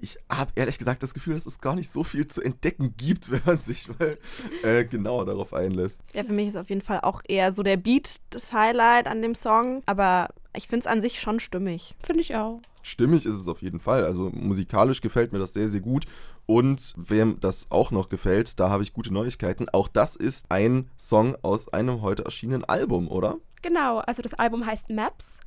Ich 0.00 0.18
habe 0.30 0.52
ehrlich 0.54 0.78
gesagt 0.78 1.02
das 1.02 1.14
Gefühl, 1.14 1.34
dass 1.34 1.46
es 1.46 1.58
gar 1.58 1.74
nicht 1.74 1.90
so 1.90 2.04
viel 2.04 2.26
zu 2.26 2.42
entdecken 2.42 2.94
gibt, 2.96 3.30
wenn 3.30 3.42
man 3.44 3.58
sich 3.58 3.88
mal 3.98 4.18
äh, 4.62 4.84
genauer 4.84 5.26
darauf 5.26 5.52
einlässt. 5.54 6.02
Ja, 6.12 6.24
für 6.24 6.32
mich 6.32 6.48
ist 6.48 6.56
auf 6.56 6.68
jeden 6.68 6.80
Fall 6.80 7.00
auch 7.00 7.22
eher 7.26 7.52
so 7.52 7.62
der 7.62 7.76
Beat 7.76 8.16
das 8.30 8.52
Highlight 8.52 9.06
an 9.06 9.22
dem 9.22 9.34
Song. 9.34 9.82
Aber 9.86 10.28
ich 10.54 10.66
finde 10.66 10.80
es 10.80 10.86
an 10.86 11.00
sich 11.00 11.20
schon 11.20 11.40
stimmig. 11.40 11.94
Finde 12.02 12.22
ich 12.22 12.34
auch. 12.34 12.60
Stimmig 12.82 13.26
ist 13.26 13.34
es 13.34 13.48
auf 13.48 13.62
jeden 13.62 13.80
Fall. 13.80 14.04
Also 14.04 14.30
musikalisch 14.32 15.00
gefällt 15.00 15.32
mir 15.32 15.38
das 15.38 15.52
sehr, 15.52 15.68
sehr 15.68 15.80
gut. 15.80 16.06
Und 16.46 16.94
wem 16.96 17.38
das 17.40 17.66
auch 17.70 17.90
noch 17.90 18.08
gefällt, 18.08 18.58
da 18.58 18.70
habe 18.70 18.82
ich 18.82 18.92
gute 18.92 19.12
Neuigkeiten. 19.12 19.68
Auch 19.68 19.88
das 19.88 20.16
ist 20.16 20.46
ein 20.48 20.90
Song 20.98 21.36
aus 21.42 21.68
einem 21.72 22.02
heute 22.02 22.24
erschienenen 22.24 22.64
Album, 22.64 23.08
oder? 23.08 23.36
Genau, 23.62 23.98
also 23.98 24.22
das 24.22 24.34
Album 24.34 24.64
heißt 24.66 24.90
Maps. 24.90 25.40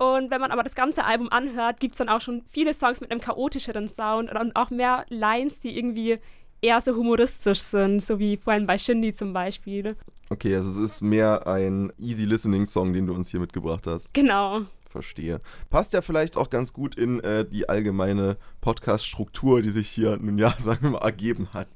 Und 0.00 0.30
wenn 0.30 0.40
man 0.40 0.50
aber 0.50 0.62
das 0.62 0.74
ganze 0.74 1.04
Album 1.04 1.28
anhört, 1.30 1.78
gibt 1.78 1.92
es 1.92 1.98
dann 1.98 2.08
auch 2.08 2.22
schon 2.22 2.40
viele 2.50 2.72
Songs 2.72 3.02
mit 3.02 3.10
einem 3.10 3.20
chaotischeren 3.20 3.86
Sound 3.86 4.34
und 4.34 4.56
auch 4.56 4.70
mehr 4.70 5.04
Lines, 5.10 5.60
die 5.60 5.76
irgendwie 5.76 6.18
eher 6.62 6.80
so 6.80 6.96
humoristisch 6.96 7.60
sind, 7.60 8.00
so 8.00 8.18
wie 8.18 8.38
vorhin 8.38 8.66
bei 8.66 8.78
Shindy 8.78 9.12
zum 9.12 9.34
Beispiel. 9.34 9.96
Okay, 10.30 10.54
also 10.54 10.70
es 10.70 10.78
ist 10.78 11.02
mehr 11.02 11.46
ein 11.46 11.92
easy 11.98 12.24
listening 12.24 12.64
Song, 12.64 12.94
den 12.94 13.08
du 13.08 13.14
uns 13.14 13.30
hier 13.30 13.40
mitgebracht 13.40 13.86
hast. 13.86 14.14
Genau. 14.14 14.62
Verstehe. 14.90 15.40
Passt 15.70 15.92
ja 15.92 16.02
vielleicht 16.02 16.36
auch 16.36 16.50
ganz 16.50 16.72
gut 16.72 16.94
in 16.94 17.20
äh, 17.20 17.44
die 17.48 17.68
allgemeine 17.68 18.36
Podcast-Struktur, 18.60 19.62
die 19.62 19.70
sich 19.70 19.88
hier 19.88 20.18
nun 20.18 20.38
ja, 20.38 20.54
sagen 20.58 20.82
wir 20.82 20.90
mal, 20.90 20.98
ergeben 20.98 21.48
hat. 21.54 21.68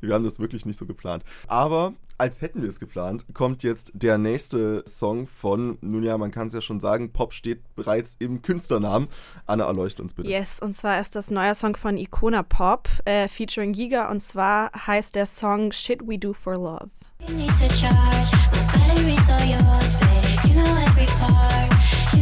Wir 0.00 0.14
haben 0.14 0.24
das 0.24 0.38
wirklich 0.38 0.66
nicht 0.66 0.78
so 0.78 0.86
geplant. 0.86 1.22
Aber 1.46 1.94
als 2.18 2.40
hätten 2.40 2.62
wir 2.62 2.68
es 2.68 2.78
geplant, 2.78 3.26
kommt 3.34 3.62
jetzt 3.62 3.90
der 3.94 4.16
nächste 4.16 4.84
Song 4.86 5.26
von, 5.26 5.78
nun 5.80 6.02
ja, 6.02 6.16
man 6.18 6.30
kann 6.30 6.46
es 6.46 6.52
ja 6.52 6.60
schon 6.60 6.80
sagen, 6.80 7.12
Pop 7.12 7.32
steht 7.32 7.74
bereits 7.74 8.16
im 8.18 8.42
Künstlernamen. 8.42 9.08
Anna, 9.46 9.64
erleuchte 9.64 10.02
uns 10.02 10.14
bitte. 10.14 10.28
Yes, 10.28 10.60
und 10.60 10.74
zwar 10.74 11.00
ist 11.00 11.16
das 11.16 11.30
neuer 11.30 11.54
Song 11.54 11.76
von 11.76 11.96
Icona 11.96 12.42
Pop 12.42 12.88
äh, 13.04 13.28
featuring 13.28 13.72
Giga 13.72 14.10
und 14.10 14.22
zwar 14.22 14.70
heißt 14.86 15.14
der 15.14 15.26
Song 15.26 15.72
Shit 15.72 16.06
We 16.06 16.18
Do 16.18 16.32
for 16.32 16.54
Love. 16.56 16.90
You 17.28 17.34
need 17.34 17.50
to 17.56 17.68
charge. 17.74 18.32
My 18.52 18.66
battery's 18.72 19.28
all 19.28 19.44
yours, 19.44 19.96
babe. 19.96 20.48
You 20.48 20.62
know 20.62 20.91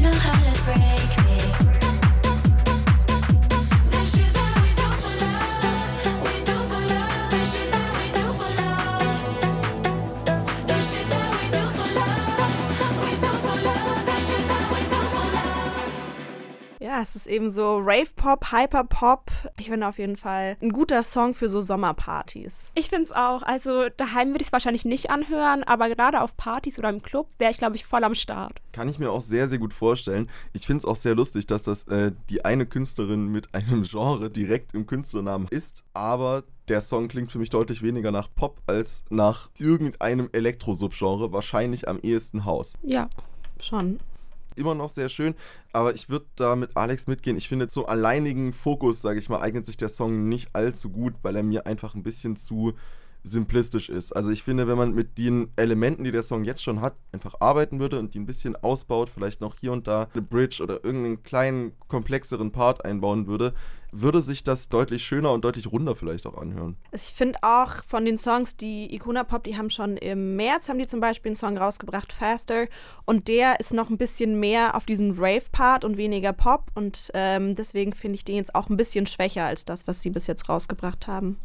know 0.01 0.11
how 0.13 0.55
to 0.55 0.60
Ja, 16.91 17.03
es 17.03 17.15
ist 17.15 17.29
eben 17.29 17.49
so 17.49 17.79
Rave-Pop, 17.79 18.51
Hyper-Pop. 18.51 19.31
Ich 19.61 19.69
finde 19.69 19.87
auf 19.87 20.01
jeden 20.01 20.17
Fall 20.17 20.57
ein 20.61 20.71
guter 20.71 21.05
Song 21.05 21.35
für 21.35 21.49
so 21.49 21.61
Sommerpartys. 21.61 22.73
Ich 22.75 22.89
finde 22.89 23.05
es 23.05 23.13
auch. 23.13 23.45
Also 23.45 23.91
daheim 23.97 24.31
würde 24.31 24.41
ich 24.41 24.49
es 24.49 24.53
wahrscheinlich 24.53 24.85
nicht 24.85 25.09
anhören, 25.09 25.63
aber 25.63 25.89
gerade 25.89 26.21
auf 26.21 26.37
Partys 26.37 26.81
oder 26.81 26.89
im 26.89 27.01
Club 27.01 27.29
wäre 27.39 27.53
ich, 27.53 27.59
glaube 27.59 27.77
ich, 27.77 27.85
voll 27.85 28.03
am 28.03 28.17
Start. 28.17 28.61
Kann 28.73 28.89
ich 28.89 28.99
mir 28.99 29.13
auch 29.13 29.21
sehr, 29.21 29.47
sehr 29.47 29.61
gut 29.61 29.73
vorstellen. 29.73 30.27
Ich 30.53 30.67
finde 30.67 30.79
es 30.79 30.85
auch 30.85 30.97
sehr 30.97 31.15
lustig, 31.15 31.47
dass 31.47 31.63
das 31.63 31.85
äh, 31.85 32.11
die 32.29 32.45
eine 32.45 32.67
Künstlerin 32.67 33.29
mit 33.29 33.55
einem 33.55 33.85
Genre 33.85 34.29
direkt 34.29 34.75
im 34.75 34.85
Künstlernamen 34.89 35.47
ist, 35.49 35.85
aber 35.95 36.43
der 36.69 36.81
Song 36.81 37.07
klingt 37.07 37.31
für 37.31 37.39
mich 37.39 37.51
deutlich 37.51 37.83
weniger 37.83 38.11
nach 38.11 38.27
Pop 38.35 38.61
als 38.67 39.05
nach 39.11 39.49
irgendeinem 39.59 40.29
Elektro-Subgenre, 40.33 41.33
wahrscheinlich 41.33 41.87
am 41.87 42.01
ehesten 42.01 42.45
Haus. 42.45 42.73
Ja. 42.83 43.09
Schon. 43.61 44.01
Immer 44.57 44.75
noch 44.75 44.91
sehr 44.91 45.09
schön, 45.09 45.35
aber 45.73 45.95
ich 45.95 46.09
würde 46.09 46.27
da 46.37 46.57
mit 46.57 46.77
Alex 46.77 47.07
mitgehen. 47.07 47.37
Ich 47.37 47.49
finde, 47.49 47.69
zum 47.69 47.87
alleinigen 47.87 48.53
Fokus, 48.53 49.03
sage 49.03 49.19
ich 49.19 49.29
mal, 49.29 49.41
eignet 49.41 49.67
sich 49.67 49.77
der 49.77 49.89
Song 49.89 50.29
nicht 50.29 50.55
allzu 50.55 50.91
gut, 50.91 51.15
weil 51.23 51.37
er 51.37 51.43
mir 51.43 51.67
einfach 51.67 51.95
ein 51.95 52.03
bisschen 52.03 52.37
zu 52.37 52.75
simplistisch 53.23 53.89
ist. 53.89 54.13
Also 54.13 54.31
ich 54.31 54.43
finde, 54.43 54.67
wenn 54.67 54.79
man 54.79 54.95
mit 54.95 55.19
den 55.19 55.51
Elementen, 55.57 56.05
die 56.05 56.13
der 56.13 56.23
Song 56.23 56.45
jetzt 56.45 56.63
schon 56.63 56.81
hat, 56.81 56.97
einfach 57.13 57.35
arbeiten 57.41 57.79
würde 57.81 57.99
und 57.99 58.15
die 58.15 58.19
ein 58.19 58.27
bisschen 58.27 58.57
ausbaut, 58.57 59.11
vielleicht 59.11 59.41
noch 59.41 59.57
hier 59.61 59.73
und 59.73 59.87
da 59.87 60.09
eine 60.13 60.23
Bridge 60.23 60.63
oder 60.63 60.85
irgendeinen 60.85 61.23
kleinen, 61.23 61.73
komplexeren 61.89 62.51
Part 62.51 62.85
einbauen 62.85 63.27
würde, 63.27 63.53
würde 63.93 64.23
sich 64.23 64.45
das 64.45 64.69
deutlich 64.69 65.05
schöner 65.05 65.33
und 65.33 65.45
deutlich 65.45 65.71
runder 65.71 65.95
vielleicht 65.95 66.27
auch 66.27 66.37
anhören. 66.37 66.77
Ich 66.93 67.13
finde 67.15 67.39
auch 67.43 67.85
von 67.87 68.05
den 68.05 68.19
Songs, 68.19 68.57
die 68.57 68.95
Icona 68.95 69.25
Pop, 69.25 69.45
die 69.45 69.57
haben 69.57 69.71
schon 69.71 69.97
im 69.97 70.37
März, 70.37 70.69
haben 70.69 70.79
die 70.79 70.87
zum 70.87 71.01
Beispiel 71.01 71.31
einen 71.31 71.37
Song 71.37 71.59
rausgebracht, 71.59 72.13
Faster. 72.13 72.67
Und 73.05 73.29
der 73.29 73.61
ist 73.61 73.73
noch 73.73 73.91
ein 73.91 73.99
bisschen 73.99 74.39
mehr 74.39 74.75
auf 74.75 74.87
diesen 74.87 75.13
Rave-Part 75.13 75.85
und 75.85 75.97
weniger 75.97 76.33
Pop. 76.33 76.71
Und 76.75 77.11
ähm, 77.15 77.55
deswegen 77.55 77.93
finde 77.93 78.17
ich 78.17 78.25
den 78.25 78.37
jetzt 78.37 78.55
auch 78.55 78.69
ein 78.69 78.77
bisschen 78.77 79.07
schwächer 79.07 79.45
als 79.45 79.65
das, 79.65 79.87
was 79.87 80.01
sie 80.03 80.11
bis 80.11 80.27
jetzt 80.27 80.49
rausgebracht 80.49 81.07
haben. 81.07 81.39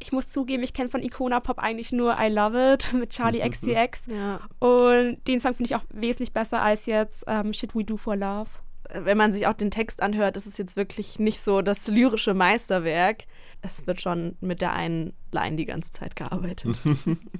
Ich 0.00 0.12
muss 0.12 0.28
zugeben, 0.28 0.62
ich 0.62 0.74
kenne 0.74 0.88
von 0.88 1.02
Icona 1.02 1.40
Pop 1.40 1.58
eigentlich 1.58 1.92
nur 1.92 2.16
I 2.18 2.28
Love 2.28 2.74
It 2.74 2.92
mit 2.98 3.10
Charlie 3.10 3.48
XCX. 3.48 4.06
Ja. 4.06 4.40
Und 4.58 5.18
den 5.26 5.40
Song 5.40 5.54
finde 5.54 5.70
ich 5.70 5.76
auch 5.76 5.84
wesentlich 5.90 6.32
besser 6.32 6.60
als 6.60 6.86
jetzt 6.86 7.24
ähm, 7.26 7.52
Shit 7.52 7.74
We 7.74 7.84
Do 7.84 7.96
for 7.96 8.16
Love. 8.16 8.50
Wenn 8.92 9.18
man 9.18 9.32
sich 9.32 9.46
auch 9.46 9.54
den 9.54 9.70
Text 9.70 10.02
anhört, 10.02 10.36
ist 10.36 10.46
es 10.46 10.58
jetzt 10.58 10.76
wirklich 10.76 11.18
nicht 11.18 11.40
so 11.40 11.62
das 11.62 11.88
lyrische 11.88 12.34
Meisterwerk. 12.34 13.24
Es 13.62 13.86
wird 13.86 14.00
schon 14.00 14.36
mit 14.40 14.60
der 14.60 14.72
einen 14.72 15.14
Line 15.32 15.56
die 15.56 15.64
ganze 15.64 15.90
Zeit 15.90 16.16
gearbeitet. 16.16 16.80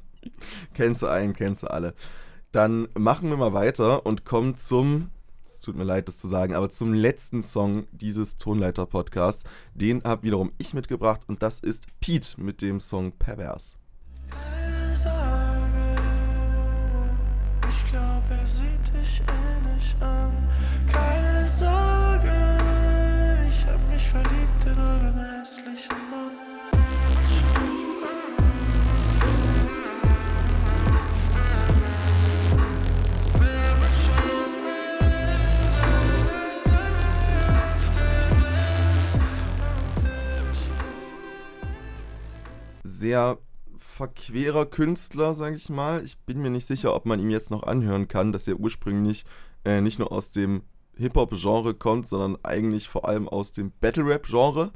kennst 0.75 1.03
du 1.03 1.07
einen, 1.07 1.35
kennst 1.35 1.63
du 1.63 1.67
alle. 1.69 1.95
Dann 2.53 2.89
machen 2.95 3.29
wir 3.31 3.37
mal 3.37 3.53
weiter 3.53 4.07
und 4.07 4.25
kommen 4.25 4.57
zum, 4.57 5.11
es 5.47 5.61
tut 5.61 5.77
mir 5.77 5.85
leid, 5.85 6.09
das 6.09 6.19
zu 6.19 6.29
sagen, 6.29 6.55
aber 6.55 6.71
zum 6.71 6.93
letzten 6.93 7.43
Song 7.43 7.87
dieses 7.93 8.37
Tonleiter-Podcasts. 8.39 9.45
Den 9.75 10.03
habe 10.05 10.23
wiederum 10.23 10.53
ich 10.59 10.73
mitgebracht 10.73 11.23
und 11.27 11.43
das 11.43 11.61
ist 11.61 11.87
Pete 12.01 12.41
mit 12.41 12.63
dem 12.63 12.81
Song 12.81 13.13
Pervers. 13.13 13.77
Ich 17.69 17.85
glaube, 17.91 18.25
er 18.31 18.47
sieht 18.47 18.95
dich 18.95 19.21
eh 19.21 19.44
Sehr 43.15 43.39
verquerer 43.79 44.67
Künstler, 44.67 45.35
sage 45.35 45.55
ich 45.55 45.69
mal. 45.69 46.03
Ich 46.05 46.19
bin 46.19 46.43
mir 46.43 46.51
nicht 46.51 46.67
sicher, 46.67 46.97
ob 46.97 47.07
man 47.07 47.21
ihm 47.21 47.31
jetzt 47.31 47.49
noch 47.49 47.63
anhören 47.63 48.09
kann, 48.09 48.33
dass 48.33 48.49
er 48.49 48.59
ursprünglich 48.59 49.25
äh, 49.65 49.81
nicht 49.81 50.01
nur 50.01 50.11
aus 50.11 50.33
dem 50.33 50.65
Hip-Hop-Genre 50.97 51.75
kommt, 51.75 52.07
sondern 52.07 52.37
eigentlich 52.43 52.89
vor 52.89 53.09
allem 53.09 53.29
aus 53.29 53.53
dem 53.53 53.73
Battle-Rap-Genre. 53.81 54.71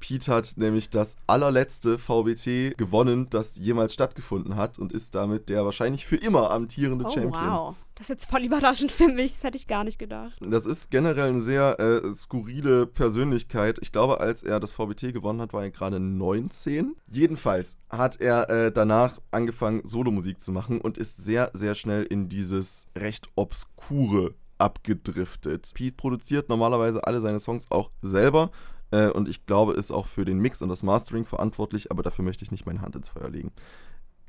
Pete 0.00 0.28
hat 0.32 0.54
nämlich 0.56 0.90
das 0.90 1.16
allerletzte 1.26 1.98
VBT 1.98 2.76
gewonnen, 2.76 3.28
das 3.30 3.58
jemals 3.58 3.94
stattgefunden 3.94 4.56
hat 4.56 4.78
und 4.78 4.92
ist 4.92 5.14
damit 5.14 5.48
der 5.48 5.64
wahrscheinlich 5.64 6.06
für 6.06 6.16
immer 6.16 6.50
amtierende 6.50 7.04
Oh, 7.06 7.10
Champion. 7.10 7.32
wow. 7.50 7.74
Das 7.94 8.04
ist 8.04 8.08
jetzt 8.10 8.30
voll 8.30 8.44
überraschend 8.44 8.92
für 8.92 9.08
mich. 9.08 9.32
Das 9.32 9.42
hätte 9.44 9.56
ich 9.56 9.66
gar 9.66 9.82
nicht 9.82 9.98
gedacht. 9.98 10.36
Das 10.42 10.66
ist 10.66 10.90
generell 10.90 11.30
eine 11.30 11.40
sehr 11.40 11.80
äh, 11.80 12.12
skurrile 12.12 12.84
Persönlichkeit. 12.86 13.78
Ich 13.80 13.90
glaube, 13.90 14.20
als 14.20 14.42
er 14.42 14.60
das 14.60 14.72
VBT 14.72 15.14
gewonnen 15.14 15.40
hat, 15.40 15.54
war 15.54 15.62
er 15.62 15.70
gerade 15.70 15.98
19. 15.98 16.94
Jedenfalls 17.10 17.78
hat 17.88 18.20
er 18.20 18.50
äh, 18.50 18.70
danach 18.70 19.18
angefangen, 19.30 19.80
Solomusik 19.84 20.42
zu 20.42 20.52
machen 20.52 20.78
und 20.82 20.98
ist 20.98 21.24
sehr, 21.24 21.50
sehr 21.54 21.74
schnell 21.74 22.02
in 22.02 22.28
dieses 22.28 22.86
recht 22.98 23.28
obskure 23.34 24.34
abgedriftet. 24.58 25.70
Pete 25.74 25.96
produziert 25.96 26.48
normalerweise 26.48 27.06
alle 27.06 27.20
seine 27.20 27.40
Songs 27.40 27.70
auch 27.70 27.90
selber 28.02 28.50
äh, 28.90 29.08
und 29.08 29.28
ich 29.28 29.46
glaube, 29.46 29.74
ist 29.74 29.90
auch 29.90 30.06
für 30.06 30.24
den 30.24 30.38
Mix 30.38 30.62
und 30.62 30.68
das 30.68 30.82
Mastering 30.82 31.24
verantwortlich, 31.24 31.90
aber 31.90 32.02
dafür 32.02 32.24
möchte 32.24 32.44
ich 32.44 32.50
nicht 32.50 32.66
meine 32.66 32.80
Hand 32.80 32.96
ins 32.96 33.08
Feuer 33.08 33.30
legen. 33.30 33.52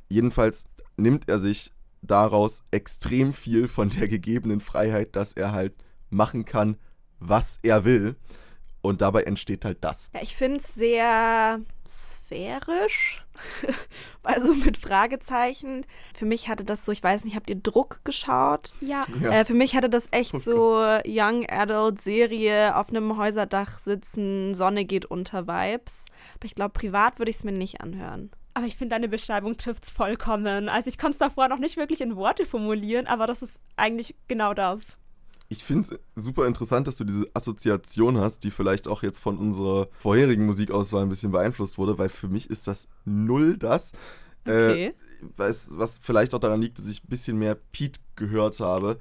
Jedenfalls 0.10 0.66
nimmt 0.96 1.30
er 1.30 1.40
sich 1.40 1.72
daraus 2.02 2.64
extrem 2.72 3.34
viel 3.34 3.68
von 3.68 3.90
der 3.90 4.08
gegebenen 4.08 4.60
Freiheit, 4.60 5.16
dass 5.16 5.34
er 5.34 5.52
halt 5.52 5.74
machen 6.10 6.46
kann, 6.46 6.78
was 7.20 7.60
er 7.64 7.86
will. 7.86 8.16
Und 8.82 9.02
dabei 9.02 9.24
entsteht 9.24 9.66
halt 9.66 9.80
das. 9.82 10.10
Ja, 10.14 10.22
ich 10.22 10.36
finde 10.36 10.60
es 10.60 10.74
sehr 10.74 11.60
sphärisch, 11.88 13.26
also 14.24 14.54
mit 14.54 14.78
Fragezeichen. 14.78 15.86
Für 16.14 16.26
mich 16.26 16.48
hatte 16.48 16.64
das 16.64 16.86
so, 16.86 16.92
ich 16.92 17.04
weiß 17.04 17.24
nicht, 17.24 17.36
habt 17.36 17.50
ihr 17.50 17.56
Druck 17.56 18.02
geschaut? 18.04 18.74
Ja. 18.82 19.06
Ja. 19.22 19.32
Äh, 19.32 19.46
für 19.46 19.54
mich 19.54 19.76
hatte 19.76 19.90
das 19.90 20.10
echt 20.12 20.34
Oh 20.36 20.40
so 20.40 20.76
Young 21.06 21.46
Adult 21.50 22.00
Serie 22.00 22.76
auf 22.76 22.90
einem 22.90 23.18
Häuserdach 23.18 23.80
sitzen, 23.80 24.54
Sonne 24.54 24.86
geht 24.86 25.06
unter 25.06 25.48
Vibes. 25.48 26.06
Aber 26.36 26.46
ich 26.46 26.56
glaube, 26.56 26.72
privat 26.72 27.20
würde 27.20 27.32
ich 27.32 27.38
es 27.38 27.44
mir 27.44 27.52
nicht 27.52 27.82
anhören. 27.82 28.32
Aber 28.54 28.66
ich 28.66 28.76
finde, 28.76 28.96
deine 28.96 29.08
Beschreibung 29.08 29.56
trifft 29.56 29.84
es 29.84 29.92
vollkommen. 29.92 30.68
Also 30.68 30.90
ich 30.90 30.98
konnte 30.98 31.14
es 31.14 31.20
davor 31.20 31.48
noch 31.48 31.60
nicht 31.60 31.78
wirklich 31.78 32.02
in 32.02 32.16
Worte 32.16 32.46
formulieren, 32.46 33.06
aber 33.06 33.28
das 33.28 33.44
ist 33.44 33.60
eigentlich 33.76 34.16
genau 34.28 34.54
das. 34.56 34.98
Ich 35.50 35.64
finde 35.64 35.88
es 36.16 36.24
super 36.24 36.46
interessant, 36.46 36.88
dass 36.88 36.98
du 36.98 37.06
diese 37.06 37.26
Assoziation 37.34 38.18
hast, 38.18 38.44
die 38.44 38.52
vielleicht 38.52 38.88
auch 38.88 39.02
jetzt 39.02 39.20
von 39.20 39.38
unserer 39.38 39.88
vorherigen 40.00 40.46
Musikauswahl 40.46 41.04
ein 41.04 41.10
bisschen 41.10 41.32
beeinflusst 41.32 41.78
wurde, 41.78 41.98
weil 41.98 42.10
für 42.10 42.28
mich 42.28 42.50
ist 42.50 42.68
das 42.68 42.88
null 43.06 43.58
das. 43.58 43.94
Okay. 44.44 44.88
Äh, 44.88 44.94
was, 45.36 45.72
was 45.72 46.00
vielleicht 46.02 46.34
auch 46.34 46.40
daran 46.40 46.62
liegt, 46.62 46.80
dass 46.80 46.88
ich 46.88 47.04
ein 47.04 47.10
bisschen 47.10 47.38
mehr 47.38 47.56
Pete 47.72 48.00
gehört 48.16 48.60
habe. 48.60 48.98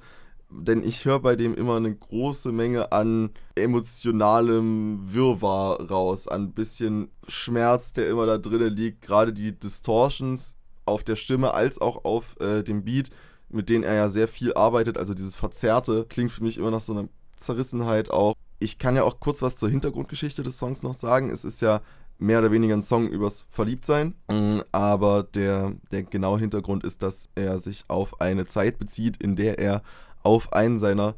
Denn 0.49 0.81
ich 0.81 1.03
höre 1.03 1.19
bei 1.19 1.35
dem 1.35 1.53
immer 1.55 1.75
eine 1.75 1.93
große 1.93 2.53
Menge 2.53 2.93
an 2.93 3.31
emotionalem 3.55 4.99
Wirrwarr 5.13 5.89
raus, 5.89 6.27
an 6.27 6.43
ein 6.43 6.53
bisschen 6.53 7.11
Schmerz, 7.27 7.91
der 7.91 8.09
immer 8.09 8.25
da 8.25 8.37
drin 8.37 8.73
liegt. 8.73 9.01
Gerade 9.01 9.33
die 9.33 9.51
Distortions 9.51 10.55
auf 10.85 11.03
der 11.03 11.17
Stimme 11.17 11.53
als 11.53 11.81
auch 11.81 12.05
auf 12.05 12.39
äh, 12.39 12.63
dem 12.63 12.85
Beat, 12.85 13.09
mit 13.49 13.69
denen 13.69 13.83
er 13.83 13.95
ja 13.95 14.09
sehr 14.09 14.27
viel 14.27 14.53
arbeitet. 14.53 14.97
Also 14.97 15.13
dieses 15.13 15.35
Verzerrte 15.35 16.05
klingt 16.09 16.31
für 16.31 16.43
mich 16.43 16.57
immer 16.57 16.71
nach 16.71 16.81
so 16.81 16.93
einer 16.93 17.07
Zerrissenheit 17.35 18.09
auch. 18.09 18.33
Ich 18.59 18.79
kann 18.79 18.95
ja 18.95 19.03
auch 19.03 19.19
kurz 19.19 19.41
was 19.41 19.55
zur 19.55 19.69
Hintergrundgeschichte 19.69 20.43
des 20.43 20.57
Songs 20.57 20.83
noch 20.83 20.93
sagen. 20.93 21.29
Es 21.29 21.45
ist 21.45 21.61
ja 21.61 21.81
mehr 22.19 22.39
oder 22.39 22.51
weniger 22.51 22.75
ein 22.75 22.81
Song 22.81 23.07
übers 23.07 23.45
Verliebtsein, 23.49 24.15
mm, 24.27 24.59
aber 24.71 25.23
der, 25.23 25.73
der 25.91 26.03
genaue 26.03 26.39
Hintergrund 26.39 26.83
ist, 26.83 27.03
dass 27.03 27.29
er 27.35 27.59
sich 27.59 27.85
auf 27.87 28.19
eine 28.21 28.45
Zeit 28.45 28.79
bezieht, 28.79 29.17
in 29.17 29.35
der 29.35 29.59
er 29.59 29.83
auf 30.23 30.51
einen 30.51 30.79
seiner, 30.79 31.15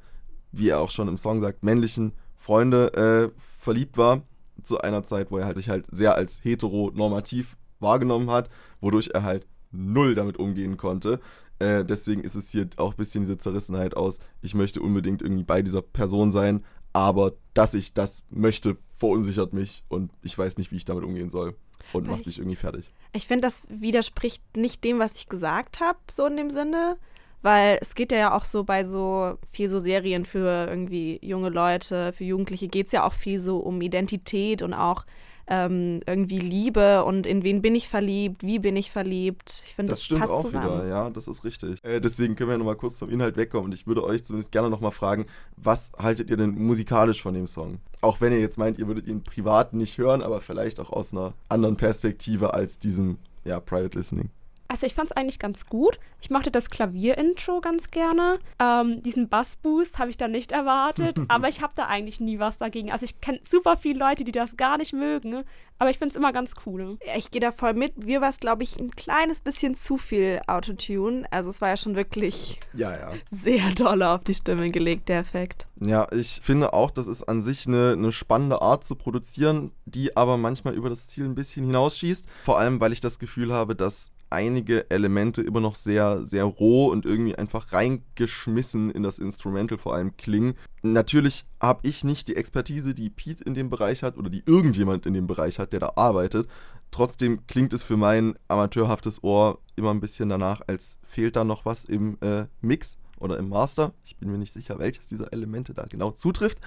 wie 0.51 0.69
er 0.69 0.81
auch 0.81 0.89
schon 0.89 1.07
im 1.07 1.17
Song 1.17 1.39
sagt, 1.39 1.63
männlichen 1.63 2.13
Freunde 2.35 2.93
äh, 2.93 3.41
verliebt 3.57 3.97
war. 3.97 4.23
Zu 4.61 4.81
einer 4.81 5.03
Zeit, 5.03 5.31
wo 5.31 5.37
er 5.37 5.45
halt 5.45 5.55
sich 5.55 5.69
halt 5.69 5.85
sehr 5.89 6.15
als 6.15 6.43
heteronormativ 6.43 7.55
wahrgenommen 7.79 8.29
hat, 8.29 8.49
wodurch 8.81 9.09
er 9.13 9.23
halt 9.23 9.47
null 9.71 10.15
damit 10.15 10.37
umgehen 10.37 10.75
konnte. 10.75 11.21
Äh, 11.59 11.83
deswegen 11.85 12.23
ist 12.23 12.35
es 12.35 12.49
hier 12.51 12.67
auch 12.77 12.91
ein 12.93 12.97
bisschen 12.97 13.21
diese 13.21 13.37
Zerrissenheit 13.37 13.95
aus, 13.95 14.19
ich 14.41 14.53
möchte 14.55 14.81
unbedingt 14.81 15.21
irgendwie 15.21 15.43
bei 15.43 15.61
dieser 15.61 15.81
Person 15.81 16.31
sein, 16.31 16.63
aber 16.93 17.33
dass 17.53 17.73
ich 17.73 17.93
das 17.93 18.23
möchte, 18.29 18.77
verunsichert 18.89 19.53
mich 19.53 19.83
und 19.89 20.11
ich 20.23 20.37
weiß 20.37 20.57
nicht, 20.57 20.71
wie 20.71 20.77
ich 20.77 20.85
damit 20.85 21.03
umgehen 21.03 21.29
soll 21.29 21.55
und 21.93 22.03
Weil 22.05 22.11
macht 22.11 22.21
ich- 22.21 22.27
mich 22.27 22.37
irgendwie 22.39 22.55
fertig. 22.55 22.91
Ich 23.11 23.27
finde, 23.27 23.41
das 23.41 23.63
widerspricht 23.69 24.43
nicht 24.55 24.83
dem, 24.83 24.99
was 24.99 25.15
ich 25.15 25.27
gesagt 25.29 25.79
habe, 25.79 25.97
so 26.09 26.25
in 26.27 26.37
dem 26.37 26.49
Sinne. 26.49 26.97
Weil 27.41 27.77
es 27.81 27.95
geht 27.95 28.11
ja 28.11 28.35
auch 28.35 28.43
so 28.43 28.65
bei 28.65 28.83
so 28.83 29.37
viel 29.49 29.69
so 29.69 29.79
Serien 29.79 30.25
für 30.25 30.67
irgendwie 30.69 31.19
junge 31.23 31.47
Leute, 31.49 32.11
für 32.11 32.25
Jugendliche 32.25 32.67
geht 32.67 32.87
es 32.87 32.91
ja 32.91 33.05
auch 33.05 33.13
viel 33.13 33.39
so 33.39 33.59
um 33.59 33.79
Identität 33.81 34.61
und 34.61 34.73
auch 34.73 35.05
ähm, 35.49 35.99
irgendwie 36.05 36.39
Liebe 36.39 37.03
und 37.03 37.25
in 37.25 37.43
wen 37.43 37.61
bin 37.61 37.75
ich 37.75 37.87
verliebt, 37.89 38.43
wie 38.43 38.59
bin 38.59 38.75
ich 38.75 38.91
verliebt. 38.91 39.63
Ich 39.65 39.73
finde, 39.73 39.89
Das 39.89 39.99
das, 39.99 40.05
stimmt 40.05 40.21
passt 40.21 40.31
auch 40.33 40.41
zusammen. 40.41 40.79
wieder, 40.81 40.87
ja, 40.87 41.09
das 41.09 41.27
ist 41.27 41.43
richtig. 41.43 41.83
Äh, 41.83 41.99
deswegen 41.99 42.35
können 42.35 42.51
wir 42.51 42.57
nochmal 42.57 42.75
kurz 42.75 42.97
zum 42.97 43.09
Inhalt 43.09 43.35
wegkommen 43.35 43.65
und 43.65 43.73
ich 43.73 43.87
würde 43.87 44.03
euch 44.03 44.23
zumindest 44.23 44.51
gerne 44.51 44.69
nochmal 44.69 44.91
fragen, 44.91 45.25
was 45.57 45.91
haltet 45.97 46.29
ihr 46.29 46.37
denn 46.37 46.51
musikalisch 46.51 47.21
von 47.21 47.33
dem 47.33 47.47
Song? 47.47 47.79
Auch 48.01 48.21
wenn 48.21 48.31
ihr 48.31 48.39
jetzt 48.39 48.57
meint, 48.57 48.77
ihr 48.77 48.87
würdet 48.87 49.07
ihn 49.07 49.23
privat 49.23 49.73
nicht 49.73 49.97
hören, 49.97 50.21
aber 50.21 50.41
vielleicht 50.41 50.79
auch 50.79 50.91
aus 50.91 51.11
einer 51.13 51.33
anderen 51.49 51.75
Perspektive 51.77 52.53
als 52.53 52.79
diesem, 52.79 53.17
ja, 53.43 53.59
Private 53.59 53.97
Listening. 53.97 54.29
Also 54.71 54.85
ich 54.85 54.93
fand 54.93 55.09
es 55.09 55.17
eigentlich 55.17 55.39
ganz 55.39 55.65
gut. 55.65 55.99
Ich 56.21 56.29
mochte 56.29 56.51
das 56.51 56.69
Klavier-Intro 56.69 57.59
ganz 57.59 57.89
gerne. 57.89 58.37
Ähm, 58.59 59.01
diesen 59.01 59.27
Bassboost 59.27 59.97
habe 59.97 60.11
ich 60.11 60.17
da 60.17 60.27
nicht 60.27 60.51
erwartet, 60.51 61.17
aber 61.27 61.49
ich 61.49 61.63
habe 61.63 61.73
da 61.75 61.87
eigentlich 61.87 62.19
nie 62.19 62.37
was 62.37 62.59
dagegen. 62.59 62.91
Also 62.91 63.03
ich 63.05 63.19
kenne 63.19 63.39
super 63.43 63.77
viele 63.77 63.97
Leute, 63.99 64.23
die 64.23 64.31
das 64.31 64.57
gar 64.57 64.77
nicht 64.77 64.93
mögen, 64.93 65.43
aber 65.79 65.89
ich 65.89 65.97
finde 65.97 66.11
es 66.11 66.15
immer 66.17 66.31
ganz 66.31 66.53
cool. 66.67 66.99
Ja, 67.03 67.13
ich 67.17 67.31
gehe 67.31 67.41
da 67.41 67.51
voll 67.51 67.73
mit. 67.73 67.97
Mir 68.05 68.21
war 68.21 68.29
es, 68.29 68.39
glaube 68.39 68.61
ich, 68.61 68.79
ein 68.79 68.91
kleines 68.91 69.41
bisschen 69.41 69.73
zu 69.75 69.97
viel 69.97 70.39
Autotune. 70.45 71.25
Also 71.31 71.49
es 71.49 71.61
war 71.61 71.69
ja 71.69 71.77
schon 71.77 71.95
wirklich 71.95 72.59
Ja, 72.73 72.91
ja. 72.95 73.11
sehr 73.31 73.71
doll 73.71 74.03
auf 74.03 74.23
die 74.23 74.35
Stimme 74.35 74.69
gelegt, 74.69 75.09
der 75.09 75.19
Effekt. 75.21 75.65
Ja, 75.79 76.07
ich 76.11 76.41
finde 76.43 76.73
auch, 76.73 76.91
das 76.91 77.07
ist 77.07 77.23
an 77.23 77.41
sich 77.41 77.65
eine, 77.65 77.93
eine 77.93 78.11
spannende 78.11 78.61
Art 78.61 78.83
zu 78.83 78.95
produzieren, 78.95 79.71
die 79.85 80.15
aber 80.15 80.37
manchmal 80.37 80.75
über 80.75 80.89
das 80.89 81.07
Ziel 81.07 81.25
ein 81.25 81.33
bisschen 81.33 81.65
hinausschießt. 81.65 82.27
Vor 82.43 82.59
allem, 82.59 82.79
weil 82.79 82.93
ich 82.93 83.01
das 83.01 83.17
Gefühl 83.17 83.51
habe, 83.51 83.75
dass 83.75 84.11
einige 84.29 84.89
Elemente 84.89 85.41
immer 85.41 85.59
noch 85.59 85.75
sehr, 85.75 86.23
sehr 86.23 86.43
roh 86.43 86.87
und 86.87 87.05
irgendwie 87.05 87.35
einfach 87.35 87.73
reingeschmissen 87.73 88.91
in 88.91 89.03
das 89.03 89.19
Instrumental 89.19 89.77
vor 89.77 89.95
allem 89.95 90.17
klingen. 90.17 90.55
Natürlich 90.81 91.45
habe 91.61 91.87
ich 91.87 92.03
nicht 92.03 92.27
die 92.27 92.35
Expertise, 92.35 92.93
die 92.93 93.09
Pete 93.09 93.43
in 93.43 93.53
dem 93.53 93.69
Bereich 93.69 94.03
hat 94.03 94.17
oder 94.17 94.29
die 94.29 94.43
irgendjemand 94.45 95.05
in 95.05 95.13
dem 95.13 95.27
Bereich 95.27 95.59
hat, 95.59 95.73
der 95.73 95.79
da 95.79 95.93
arbeitet. 95.95 96.47
Trotzdem 96.91 97.45
klingt 97.47 97.73
es 97.73 97.83
für 97.83 97.97
mein 97.97 98.35
amateurhaftes 98.47 99.23
Ohr 99.23 99.59
immer 99.75 99.91
ein 99.91 99.99
bisschen 99.99 100.29
danach, 100.29 100.61
als 100.67 100.99
fehlt 101.03 101.35
da 101.35 101.43
noch 101.43 101.65
was 101.65 101.85
im 101.85 102.17
äh, 102.21 102.45
Mix 102.61 102.97
oder 103.19 103.37
im 103.37 103.49
Master. 103.49 103.93
Ich 104.03 104.17
bin 104.17 104.31
mir 104.31 104.37
nicht 104.37 104.53
sicher, 104.53 104.79
welches 104.79 105.07
dieser 105.07 105.31
Elemente 105.33 105.73
da 105.73 105.85
genau 105.85 106.11
zutrifft. 106.11 106.59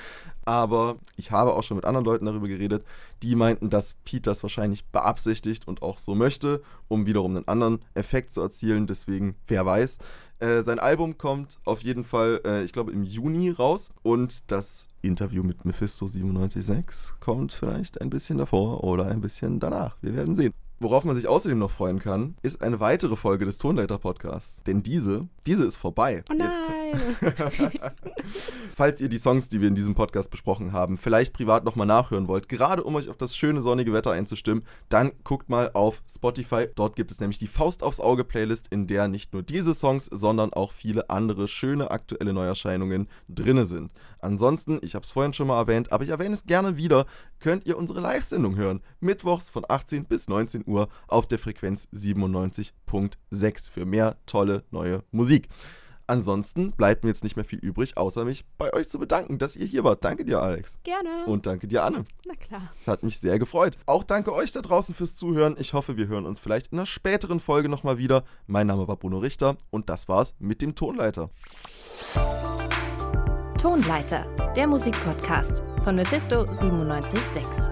Aber 0.44 0.96
ich 1.16 1.30
habe 1.30 1.54
auch 1.54 1.62
schon 1.62 1.76
mit 1.76 1.84
anderen 1.84 2.04
Leuten 2.04 2.26
darüber 2.26 2.48
geredet, 2.48 2.84
die 3.22 3.36
meinten, 3.36 3.70
dass 3.70 3.94
Pete 4.04 4.22
das 4.22 4.42
wahrscheinlich 4.42 4.84
beabsichtigt 4.86 5.66
und 5.68 5.82
auch 5.82 5.98
so 5.98 6.14
möchte, 6.14 6.62
um 6.88 7.06
wiederum 7.06 7.36
einen 7.36 7.48
anderen 7.48 7.80
Effekt 7.94 8.32
zu 8.32 8.40
erzielen. 8.40 8.86
Deswegen, 8.86 9.36
wer 9.46 9.64
weiß. 9.66 9.98
Äh, 10.42 10.62
sein 10.62 10.80
Album 10.80 11.18
kommt 11.18 11.58
auf 11.64 11.84
jeden 11.84 12.02
Fall, 12.02 12.40
äh, 12.44 12.64
ich 12.64 12.72
glaube, 12.72 12.90
im 12.90 13.04
Juni 13.04 13.50
raus. 13.50 13.92
Und 14.02 14.50
das 14.50 14.88
Interview 15.00 15.44
mit 15.44 15.64
Mephisto 15.64 16.06
97.6 16.06 17.14
kommt 17.20 17.52
vielleicht 17.52 18.00
ein 18.00 18.10
bisschen 18.10 18.38
davor 18.38 18.82
oder 18.82 19.06
ein 19.06 19.20
bisschen 19.20 19.60
danach. 19.60 19.96
Wir 20.02 20.14
werden 20.14 20.34
sehen. 20.34 20.52
Worauf 20.82 21.04
man 21.04 21.14
sich 21.14 21.28
außerdem 21.28 21.60
noch 21.60 21.70
freuen 21.70 22.00
kann, 22.00 22.34
ist 22.42 22.60
eine 22.60 22.80
weitere 22.80 23.14
Folge 23.14 23.44
des 23.44 23.58
Tonleiter-Podcasts. 23.58 24.64
Denn 24.64 24.82
diese, 24.82 25.28
diese 25.46 25.64
ist 25.64 25.76
vorbei. 25.76 26.24
Oh 26.28 26.34
nein! 26.36 26.50
Falls 28.76 29.00
ihr 29.00 29.08
die 29.08 29.18
Songs, 29.18 29.48
die 29.48 29.60
wir 29.60 29.68
in 29.68 29.76
diesem 29.76 29.94
Podcast 29.94 30.32
besprochen 30.32 30.72
haben, 30.72 30.98
vielleicht 30.98 31.34
privat 31.34 31.62
nochmal 31.64 31.86
nachhören 31.86 32.26
wollt, 32.26 32.48
gerade 32.48 32.82
um 32.82 32.96
euch 32.96 33.08
auf 33.08 33.16
das 33.16 33.36
schöne 33.36 33.62
sonnige 33.62 33.92
Wetter 33.92 34.10
einzustimmen, 34.10 34.64
dann 34.88 35.12
guckt 35.22 35.48
mal 35.48 35.70
auf 35.72 36.02
Spotify. 36.10 36.66
Dort 36.74 36.96
gibt 36.96 37.12
es 37.12 37.20
nämlich 37.20 37.38
die 37.38 37.46
Faust 37.46 37.84
aufs 37.84 38.00
Auge 38.00 38.24
Playlist, 38.24 38.66
in 38.66 38.88
der 38.88 39.06
nicht 39.06 39.34
nur 39.34 39.44
diese 39.44 39.74
Songs, 39.74 40.06
sondern 40.06 40.52
auch 40.52 40.72
viele 40.72 41.10
andere 41.10 41.46
schöne 41.46 41.92
aktuelle 41.92 42.32
Neuerscheinungen 42.32 43.08
drinne 43.28 43.66
sind. 43.66 43.92
Ansonsten, 44.18 44.80
ich 44.82 44.96
habe 44.96 45.04
es 45.04 45.10
vorhin 45.12 45.32
schon 45.32 45.46
mal 45.46 45.58
erwähnt, 45.58 45.92
aber 45.92 46.02
ich 46.04 46.10
erwähne 46.10 46.34
es 46.34 46.44
gerne 46.44 46.76
wieder, 46.76 47.06
könnt 47.38 47.66
ihr 47.66 47.76
unsere 47.76 48.00
Live-Sendung 48.00 48.56
hören. 48.56 48.80
Mittwochs 49.00 49.48
von 49.48 49.64
18 49.68 50.06
bis 50.06 50.28
19 50.28 50.62
Uhr 50.72 50.88
auf 51.06 51.26
der 51.26 51.38
Frequenz 51.38 51.86
97.6 51.92 53.70
für 53.70 53.84
mehr 53.84 54.16
tolle 54.26 54.64
neue 54.70 55.04
Musik. 55.10 55.48
Ansonsten 56.06 56.72
bleibt 56.72 57.04
mir 57.04 57.10
jetzt 57.10 57.22
nicht 57.24 57.36
mehr 57.36 57.44
viel 57.44 57.58
übrig, 57.60 57.96
außer 57.96 58.24
mich 58.24 58.44
bei 58.58 58.72
euch 58.74 58.88
zu 58.88 58.98
bedanken, 58.98 59.38
dass 59.38 59.56
ihr 59.56 59.66
hier 59.66 59.84
wart. 59.84 60.04
Danke 60.04 60.24
dir, 60.24 60.42
Alex. 60.42 60.78
Gerne. 60.82 61.24
Und 61.26 61.46
danke 61.46 61.68
dir, 61.68 61.84
Anne. 61.84 62.04
Na 62.26 62.34
klar. 62.34 62.72
Es 62.78 62.88
hat 62.88 63.02
mich 63.02 63.18
sehr 63.18 63.38
gefreut. 63.38 63.78
Auch 63.86 64.04
danke 64.04 64.34
euch 64.34 64.52
da 64.52 64.60
draußen 64.60 64.94
fürs 64.94 65.16
Zuhören. 65.16 65.56
Ich 65.58 65.72
hoffe, 65.72 65.96
wir 65.96 66.08
hören 66.08 66.26
uns 66.26 66.40
vielleicht 66.40 66.72
in 66.72 66.78
einer 66.78 66.86
späteren 66.86 67.40
Folge 67.40 67.68
nochmal 67.68 67.98
wieder. 67.98 68.24
Mein 68.46 68.66
Name 68.66 68.88
war 68.88 68.96
Bruno 68.96 69.18
Richter 69.18 69.56
und 69.70 69.88
das 69.88 70.08
war's 70.08 70.34
mit 70.38 70.60
dem 70.60 70.74
Tonleiter. 70.74 71.30
Tonleiter, 73.58 74.26
der 74.56 74.66
Musikpodcast 74.66 75.62
von 75.84 75.94
Mephisto 75.94 76.44
976. 76.44 77.71